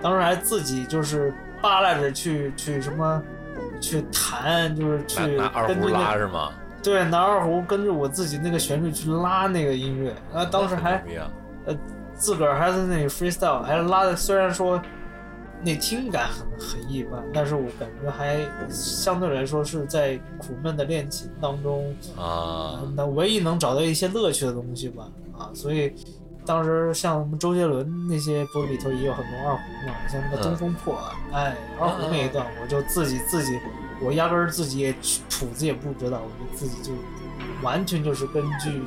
[0.00, 3.22] 当时还自己就是扒拉着去去什么
[3.80, 6.52] 去弹，就是去拿拿二胡跟着拉是吗？
[6.82, 10.14] 对拿二胡跟着我自己那个旋律去拉那个音乐。
[10.32, 11.02] 然后当时还
[11.66, 11.76] 呃。
[12.18, 14.80] 自个儿还在那里 freestyle，还拉的虽然说
[15.62, 18.38] 那听感很很一般，但是我感觉还
[18.68, 25.08] 相对来说是在苦闷的练琴当中，啊，那唯一能找到一些乐趣的东西吧。
[25.36, 25.92] 啊，所以
[26.44, 33.58] 当时像什么周杰伦那些，不是里头也有很多二胡嘛，像那个《东风破》啊，哎，二胡那一段我就自己自己，
[34.00, 34.92] 我压根儿自己也
[35.28, 36.92] 谱子也不知道，我就自己就
[37.62, 38.82] 完全就是根据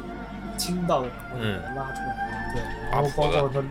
[0.58, 3.64] 听到的然后给它拉出来，对，然后包括很多。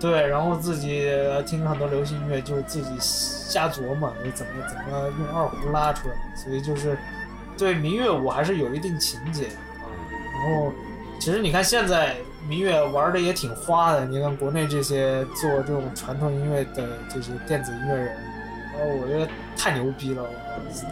[0.00, 1.10] 对，然后自己
[1.46, 4.82] 听很多流行音乐，就自己瞎琢磨，你怎么怎么
[5.18, 6.14] 用二胡拉出来。
[6.36, 6.96] 所以就是
[7.56, 9.90] 对民乐我还是有一定情节啊。
[10.32, 10.72] 然后
[11.18, 12.16] 其实你看现在
[12.48, 18.16] 民乐玩的也挺花的，你看国内这些做这种传统音乐的这些电子音乐人，
[18.72, 20.22] 然后我觉得太牛逼了。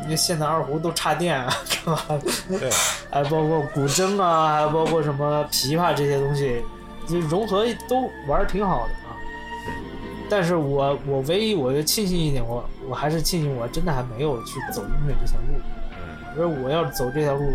[0.05, 1.53] 因为现在二胡都插电啊，
[1.85, 2.59] 干嘛的？
[2.59, 2.71] 对，
[3.11, 6.65] 还包括古筝啊，还包括什么琵琶这些东西，
[7.07, 9.17] 就融合都玩的挺好的啊。
[10.29, 15.59] 但是我我唯一我就庆幸一点，我我还是庆幸我真的还没有去走音乐这条路。
[15.59, 17.51] 嗯因为我要走这条路，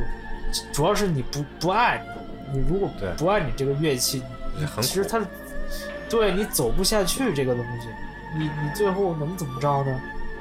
[0.73, 2.03] 主要是你不不爱
[2.52, 4.23] 你，你如果不爱你这个乐器，
[4.57, 5.22] 你其实它
[6.10, 7.88] 对你走不下去这个东西，
[8.36, 9.91] 你你最后能怎么着呢？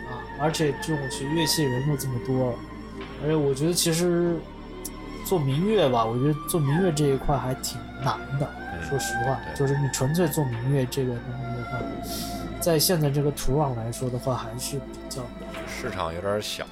[0.09, 2.55] 啊，而且这种学乐器人又这么多，
[3.23, 4.41] 而且我觉得其实
[5.27, 8.49] 做民乐吧，我觉得做民乐这一块还挺难的。
[8.81, 11.79] 嗯说实话，就是你纯粹做民乐这个东西的话，
[12.61, 15.23] 在现在这个土壤来说的话，还是比较
[15.67, 16.65] 市场有点小。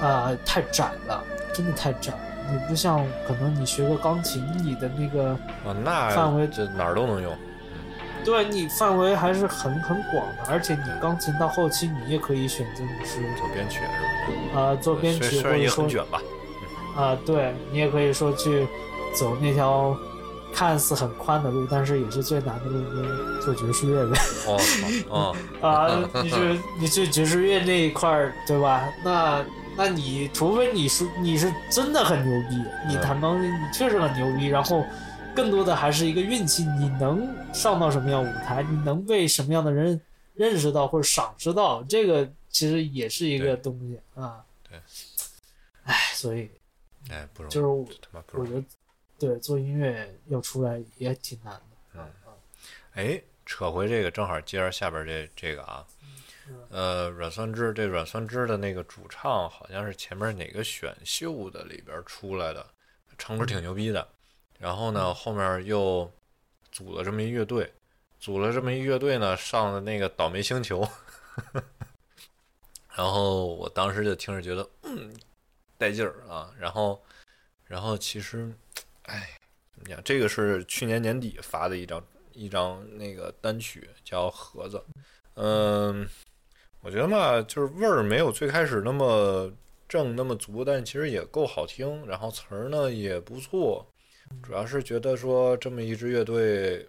[0.00, 1.22] 啊、太窄了，
[1.52, 2.18] 真的太窄了。
[2.50, 5.30] 你不像可能你学个钢琴，你的那个
[5.64, 7.32] 啊，那范围这哪儿都能用。
[8.24, 16.20] 对你范围还是很很广的，而且你钢琴到后期你也可以选择你是做编曲什么啊、做编曲或者说很卷吧。
[16.96, 18.66] 啊、对你也可以说去
[19.14, 19.96] 走那条
[20.54, 24.20] 看似很宽的路，但是也是最难的路，就是做爵士乐呗。
[25.08, 28.92] 哦，哦，啊，你去你去爵士乐那一块儿，对吧？
[29.04, 29.44] 那
[29.76, 32.56] 那你除非你是你是真的很牛逼，
[32.86, 34.84] 你弹钢琴你确实很牛逼，然后
[35.34, 39.98] 更多的还是一个运气，你能上到什么样舞台，你能被什么样的人
[40.34, 44.40] 认识到或者赏识到，这个其实也是一个东西啊。
[44.68, 44.78] 对，
[45.84, 46.50] 哎，所以
[47.10, 47.86] 哎，不容易，就是我。
[48.34, 48.62] 我觉得，
[49.22, 51.60] 对做音乐要出来也挺难的。
[51.94, 52.10] 嗯
[52.94, 55.86] 哎，扯回这个，正好接着下边这这个啊，
[56.70, 62.66] 呃，阮酸枝这阮酸枝的那个主唱好像是前面哪个选秀的里边出来的，
[63.16, 64.06] 唱歌挺牛逼的。
[64.58, 66.10] 然后呢，后面又
[66.72, 67.72] 组了这么一乐队，
[68.18, 70.86] 组了这么一乐队呢，上了那个倒霉星球。
[72.94, 75.14] 然后我当时就听着觉得，嗯，
[75.78, 76.52] 带劲儿啊。
[76.58, 77.02] 然后，
[77.64, 78.52] 然后其实，
[79.12, 79.28] 哎，
[79.74, 80.02] 怎么讲？
[80.02, 82.02] 这个是去年年底发的一张
[82.32, 84.78] 一张那个单曲，叫《盒子》。
[85.34, 86.08] 嗯，
[86.80, 89.52] 我觉得嘛，就是味儿没有最开始那么
[89.86, 92.06] 正那么足，但其实也够好听。
[92.06, 93.86] 然后词儿呢也不错，
[94.42, 96.88] 主要是觉得说这么一支乐队，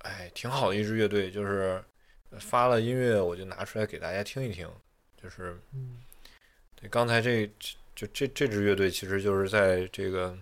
[0.00, 1.82] 哎，挺好的一支乐队，就是
[2.38, 4.68] 发了音乐我就拿出来给大家听一听。
[5.16, 6.02] 就是嗯
[6.74, 7.46] 对刚才这
[7.94, 10.36] 就这这支乐队其实就是在这个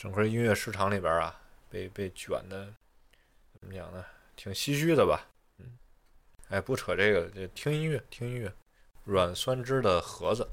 [0.00, 2.72] 整个音乐市场里边啊，被被卷的
[3.60, 4.02] 怎么讲呢？
[4.34, 5.28] 挺唏嘘的吧。
[5.58, 5.76] 嗯，
[6.48, 8.50] 哎，不扯这个，就听音乐，听音乐。
[9.04, 10.48] 软酸枝的盒子。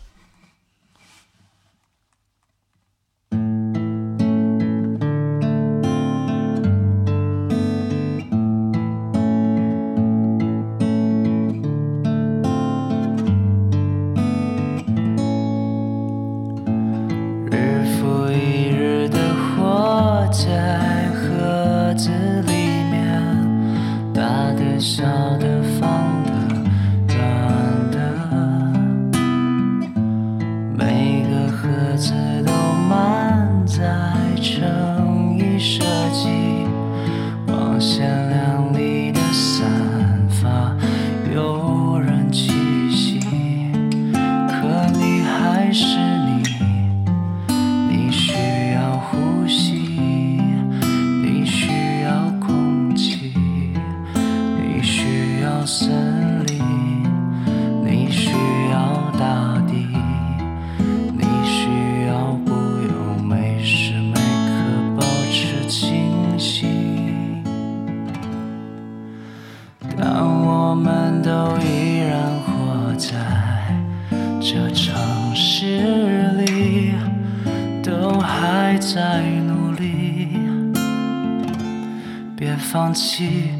[82.97, 83.51] 起，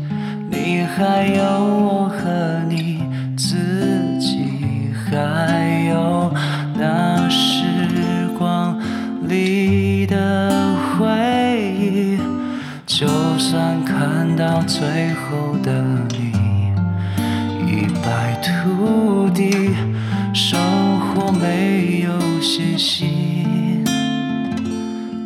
[0.50, 3.04] 你还有我和你
[3.38, 3.56] 自
[4.20, 6.34] 己，还有
[6.74, 8.76] 那时光
[9.28, 11.06] 里的回
[11.80, 12.18] 忆。
[12.88, 13.08] 就
[13.38, 16.32] 算看到最后的你，
[17.64, 19.76] 一败涂地，
[20.34, 20.60] 生
[21.00, 23.86] 活没有信心。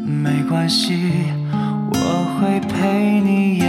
[0.05, 1.13] 没关系，
[1.53, 3.59] 我会陪你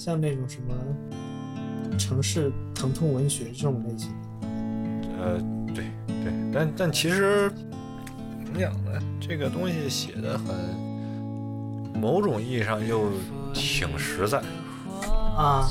[0.00, 0.74] 像那种什么
[1.98, 4.10] 城市疼痛文学这种类型。
[5.20, 5.38] 呃，
[5.74, 5.84] 对
[6.24, 7.50] 对，但但其实
[8.42, 8.98] 怎么讲呢？
[9.20, 10.56] 这个东西写的很，
[12.00, 13.10] 某种意义上又
[13.52, 14.38] 挺实在。
[15.36, 15.70] 啊，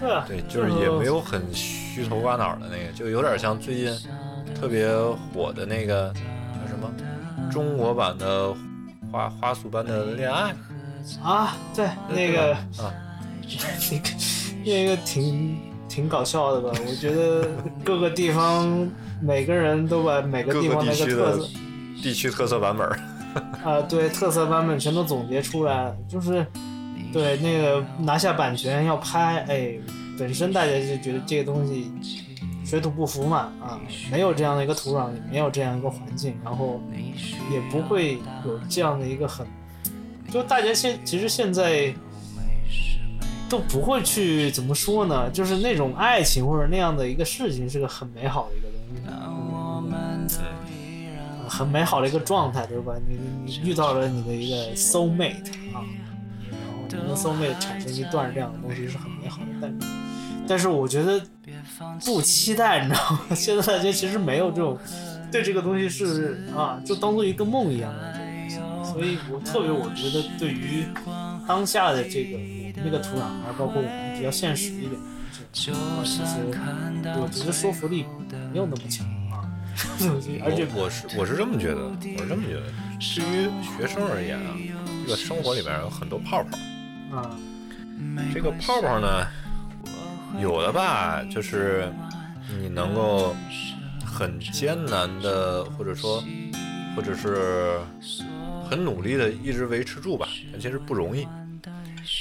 [0.00, 3.96] 对啊，对，就是也没有很虚头巴脑的那个，就有点像最近
[4.56, 4.92] 特别
[5.32, 6.90] 火的那个叫什么
[7.48, 8.52] 中国版的
[9.12, 10.52] 花花束般的恋爱
[11.22, 12.92] 啊，对那个啊，
[13.90, 14.08] 那个
[14.64, 15.58] 那个挺
[15.88, 16.70] 挺搞笑的吧？
[16.86, 17.48] 我觉得
[17.84, 18.88] 各个地方
[19.20, 21.48] 每个人都把每个地方那地区的个特色
[22.02, 22.98] 地区特色版本儿。
[23.62, 26.44] 啊，对特色版本全都总结出来了，就是
[27.12, 29.74] 对那个拿下版权要拍，哎，
[30.18, 31.92] 本身大家就觉得这个东西
[32.64, 33.78] 水土不服嘛，啊，
[34.10, 36.80] 没有这样的一个土壤，也没有这样一个环境，然后
[37.52, 39.46] 也不会有这样的一个很，
[40.30, 41.94] 就大家现其实现在
[43.48, 48.78] 都不会去怎么说呢，就是那种爱情或者那样的一个事情是个很美好的一个东西。
[51.48, 52.94] 很美好的一个状态，对吧？
[53.08, 55.82] 你你遇到了你的一个 soul mate 啊，
[56.50, 59.76] 然后你跟 soul mate 产生一段这样的东西是很美好的，但是
[60.46, 61.20] 但是我觉得
[62.04, 63.34] 不期待，你知道吗？
[63.34, 64.78] 现在大家其实没有这种
[65.32, 70.84] 对这个东西是啊，就当做一个梦一样的这个东西，所以我特别我觉得对于
[71.48, 72.38] 当下的这个
[72.84, 74.98] 那个土壤，还包括我们比较现实一点的
[75.32, 75.76] 这个，其实
[77.20, 78.04] 我觉得说服力
[78.52, 79.44] 没有那么强啊，
[80.44, 82.62] 而且我我是我是这么觉得，我是这么觉得。
[82.98, 84.56] 对于学生而言啊，
[85.04, 87.30] 这个生活里边有很多泡泡，啊。
[88.32, 89.26] 这个泡泡呢，
[90.40, 91.92] 有的吧，就是
[92.60, 93.34] 你能够
[94.04, 96.22] 很艰难的，或者说，
[96.94, 97.78] 或者是
[98.68, 101.26] 很努力的一直维持住吧，但其实不容易。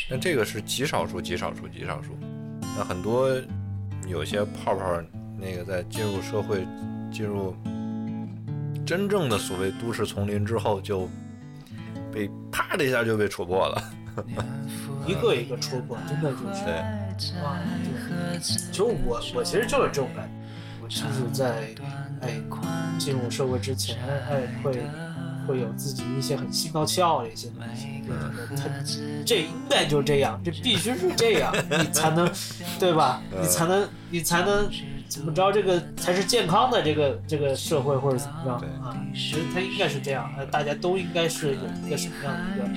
[0.09, 2.17] 那这个是极少数、极少数、极少数。
[2.77, 3.29] 那很多
[4.07, 5.01] 有些泡泡，
[5.39, 6.65] 那个在进入社会、
[7.11, 7.55] 进入
[8.85, 11.09] 真正的所谓都市丛林之后，就
[12.11, 13.83] 被啪的一下就被戳破了。
[15.05, 16.73] 一个一个戳破，真的就是对，
[17.43, 18.39] 哇，对，
[18.71, 20.31] 就我我其实就是这种感觉，
[20.81, 21.69] 我就是在
[22.21, 22.41] 哎
[22.97, 23.97] 进入社会之前，
[24.29, 24.81] 哎会
[25.47, 28.63] 会有自己一些很心高气傲的一些东西，就觉得他
[29.25, 32.29] 这应该就这样，这必须是这样， 你才能
[32.79, 33.21] 对吧？
[33.41, 34.69] 你才能你才能
[35.07, 35.51] 怎么着？
[35.51, 38.95] 这个才是健康的这个这个社会或者怎么着对啊？
[39.13, 42.75] 其实它应该是这样，呃，大家都应该是有一个什么样的一个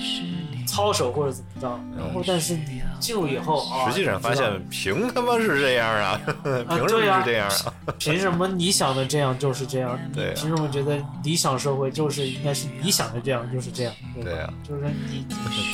[0.65, 6.21] 操守或者怎么着，然后但是你进入以后啊，实际上发现凭他妈是这样 啊，
[6.69, 7.73] 凭什么是这样啊？
[7.97, 9.99] 凭什么你想的这样就是这样？
[10.13, 13.93] 对啊凭什么觉得理想社会就是应该是你想的这样就是这样？
[14.21, 15.25] 对啊就是你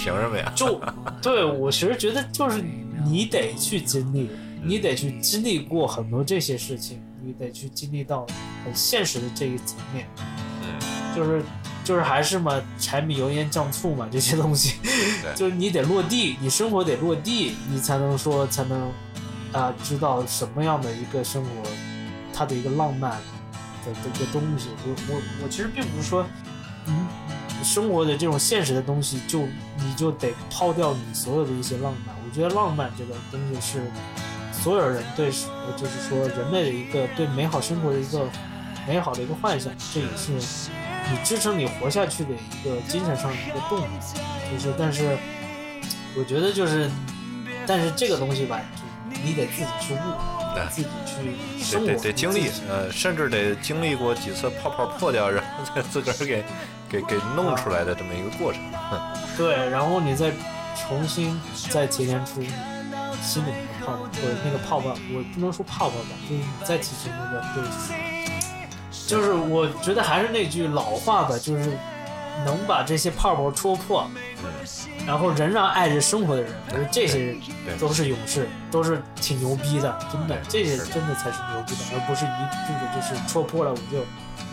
[0.04, 0.52] 凭什么呀？
[0.56, 0.80] 就
[1.22, 2.64] 对我其实觉得就是
[3.06, 4.30] 你得去经历，
[4.64, 8.26] 你得去经历过很多这些事情，你得去经历到
[8.66, 10.08] 很现实的这一层面，
[10.64, 11.42] 嗯，就是
[11.88, 14.76] 就是还是嘛，柴米油盐酱醋嘛这些东西，
[15.34, 18.92] 就是你得落地，你生活得落地，你才能说才能
[19.54, 21.50] 啊、知道什么样的一个生活，
[22.34, 23.12] 它的一个浪漫
[23.86, 24.68] 的的一个东西。
[24.84, 26.26] 我我我其实并不是说，
[26.88, 27.08] 嗯，
[27.64, 29.40] 生活的这种现实的东西就
[29.78, 32.14] 你就得抛掉你所有的一些浪漫。
[32.26, 33.90] 我觉得浪漫这个东西是
[34.52, 38.28] 所有人对，呃就是说人类的一个对美好生活的一个
[38.86, 40.70] 美好的一个幻想，这也是
[41.12, 43.84] 你支撑你活下去的一个精神上的一个动力，
[44.52, 45.18] 就是但是
[46.18, 46.90] 我觉得就是，
[47.66, 49.98] 但是这个东西吧，就你得自己去悟，
[50.54, 56.44] 对自己去生活，得得得经历，呃，甚至得经历过几次泡泡破掉，然后再自个儿给
[56.90, 58.62] 给给弄出来的这么一个过程。
[59.38, 60.32] 对，然后你再
[60.76, 61.40] 重新
[61.70, 62.42] 再提炼出
[63.22, 67.64] 新的泡泡，或者那个泡泡，我不能说泡泡吧，就是你再提出那个对，
[69.08, 71.72] 就是我觉得还是那句老话吧，就是
[72.46, 74.06] 能把这些泡泡戳破，
[75.08, 77.38] 然后仍然爱着生活的人，我觉得这些人
[77.80, 84.04] 都是勇士，都是挺牛逼的，真的，这些真的才是牛逼的，而不是一步的就是戳破了我就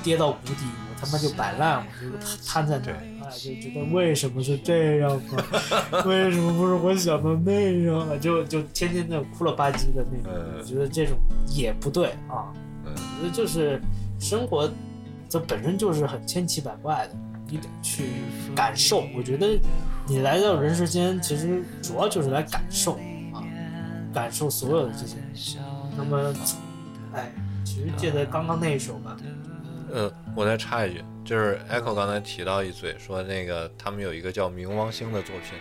[0.02, 5.44] 跌到谷底，我他妈就摆烂，我就瘫在那儿，哎，就觉得为什么是这样呢？
[6.06, 8.16] 为什么不是我想的那样啊？
[8.20, 11.18] 就就天天那种哭了吧唧的那种，嗯我觉得这种
[11.50, 12.48] 也不对啊。
[12.86, 13.80] 嗯我觉得就是
[14.24, 14.70] 生活，
[15.28, 17.14] 这本身就是很千奇百怪的，
[17.46, 18.08] 你得去
[18.56, 19.06] 感受。
[19.14, 19.60] 我觉得
[20.06, 22.94] 你来到人世间，其实主要就是来感受
[23.34, 23.44] 啊，
[24.14, 25.18] 感受所有的这些。
[25.94, 26.34] 那么，
[27.12, 27.30] 哎，
[27.66, 29.14] 其实记得刚刚那一首吧，
[29.92, 35.58] 呃，我再插一句，就是 Echo 刚才提到一嘴，说那个他们有一个叫《冥王星》的作品，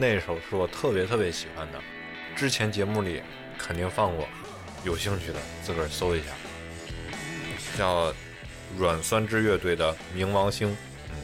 [0.00, 1.78] 那首是我特别特别喜欢的，
[2.34, 3.20] 之前节目里
[3.58, 4.26] 肯定放过，
[4.84, 6.30] 有兴趣的自个儿搜一下，
[7.76, 8.12] 叫
[8.78, 10.68] 软酸枝乐队的《冥王星》。
[11.10, 11.16] 嗯，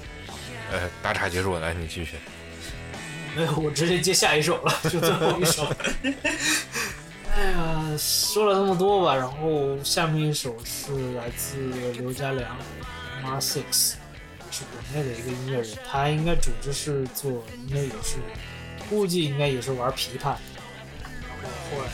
[0.73, 2.17] 呃，打岔结束，来你继续。
[3.35, 5.67] 没 有，我直接接下一首了，就最后一首。
[7.35, 11.57] 哎呀，说了那么多吧，然后下面一首是来自
[11.93, 12.59] 刘家良
[13.25, 13.95] Mar Six，
[14.51, 18.19] 是国内的一个音乐人，他应该主职是做，应该也是，
[18.91, 20.35] 估计应该也是玩琵琶，
[21.01, 21.89] 然后后来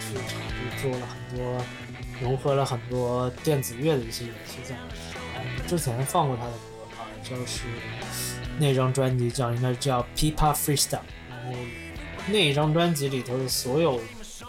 [0.00, 1.64] 去尝试做了很多，
[2.22, 5.66] 融合了很多电子乐的一些元素在里面。
[5.66, 6.56] 之前放过他的歌，
[6.96, 7.64] 啊就是
[8.58, 10.88] 那张专辑叫应该叫《Pipa Freestyle》，
[11.28, 11.52] 然后
[12.28, 14.00] 那一张专辑里头的所有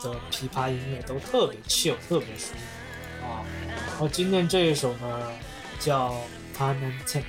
[0.04, 3.46] 的琵琶音乐都特别 chill，特别舒服啊。
[3.88, 5.32] 然后今天这一首呢
[5.80, 6.12] 叫
[6.58, 7.22] 《Time and Temp》，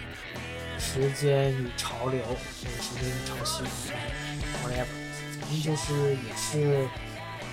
[0.78, 3.62] 时间与潮流，或者时间与潮汐
[4.62, 4.86] ，whatever，
[5.40, 6.86] 反正就是也是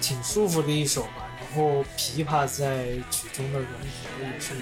[0.01, 1.20] 挺舒服的一首吧。
[1.53, 4.53] 然后琵琶在曲中的融合也是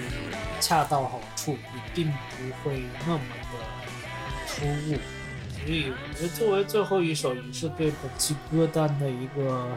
[0.58, 3.20] 恰到好处，也并不会那么
[3.52, 3.58] 的
[4.48, 4.98] 突兀。
[5.52, 9.68] 所以我觉得作为最后一首，也是对本期歌单的一个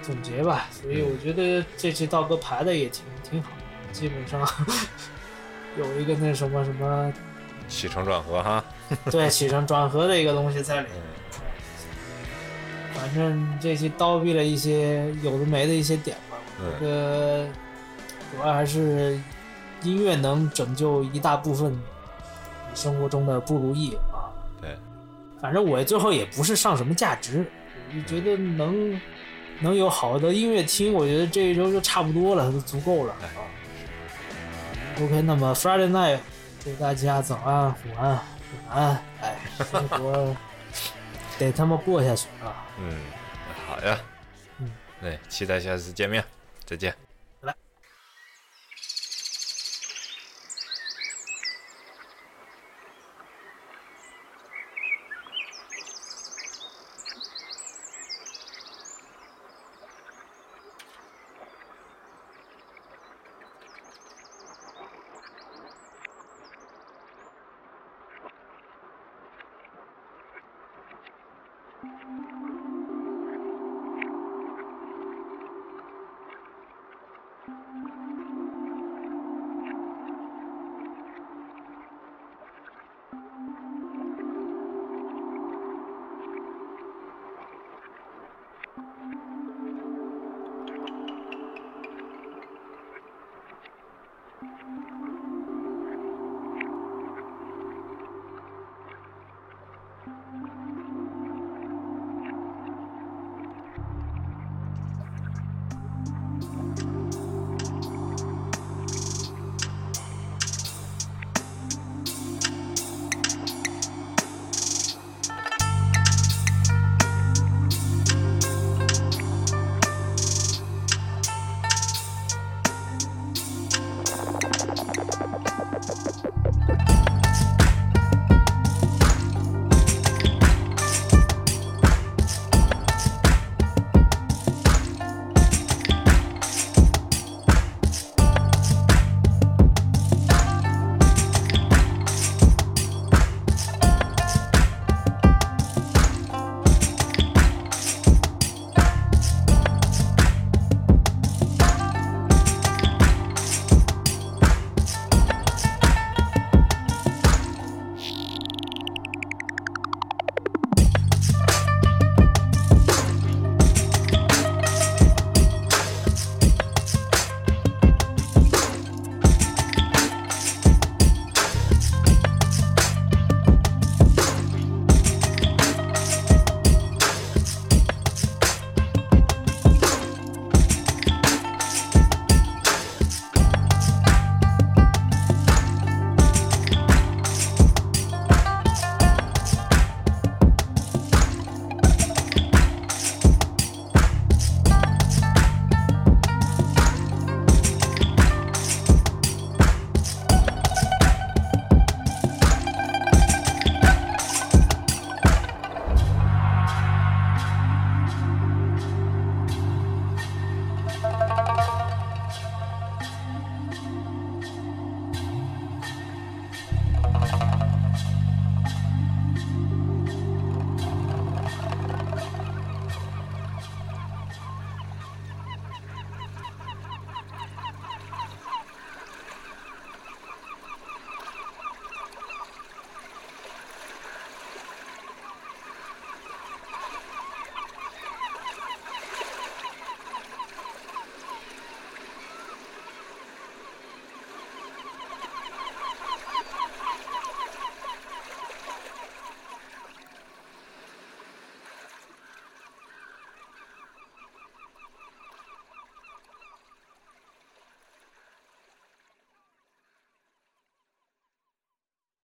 [0.00, 0.68] 总结吧。
[0.70, 3.50] 所以我觉得这期道哥排的也挺挺好，
[3.90, 4.40] 基本上
[5.76, 7.12] 有一个那什么什么
[7.66, 8.64] 起承转合哈，
[9.10, 10.96] 对起承转合的一个东西在里面。
[10.98, 11.02] 嗯
[12.94, 16.33] 反正这期叨逼了一些有的没的一些点吧。
[16.60, 17.46] 嗯这个
[18.32, 19.18] 主要还是
[19.82, 24.32] 音乐能拯救一大部分你生活中的不如意啊。
[24.60, 24.76] 对，
[25.40, 27.44] 反正我最后也不是上什么价值，
[27.88, 29.00] 我就觉得能
[29.60, 33.44] 能有好的音乐听，我觉得这一周就差不多了，就足够了啊。
[34.96, 36.18] OK，那么 Friday night，
[36.62, 38.20] 祝大家早安、午安、晚
[38.70, 39.36] 安，哎，
[39.70, 40.34] 生活
[41.38, 42.64] 得他妈过下去啊！
[42.80, 42.96] 嗯，
[43.66, 43.98] 好呀，
[44.60, 44.70] 嗯，
[45.00, 46.24] 对，期待下次见面，
[46.66, 47.03] 再见。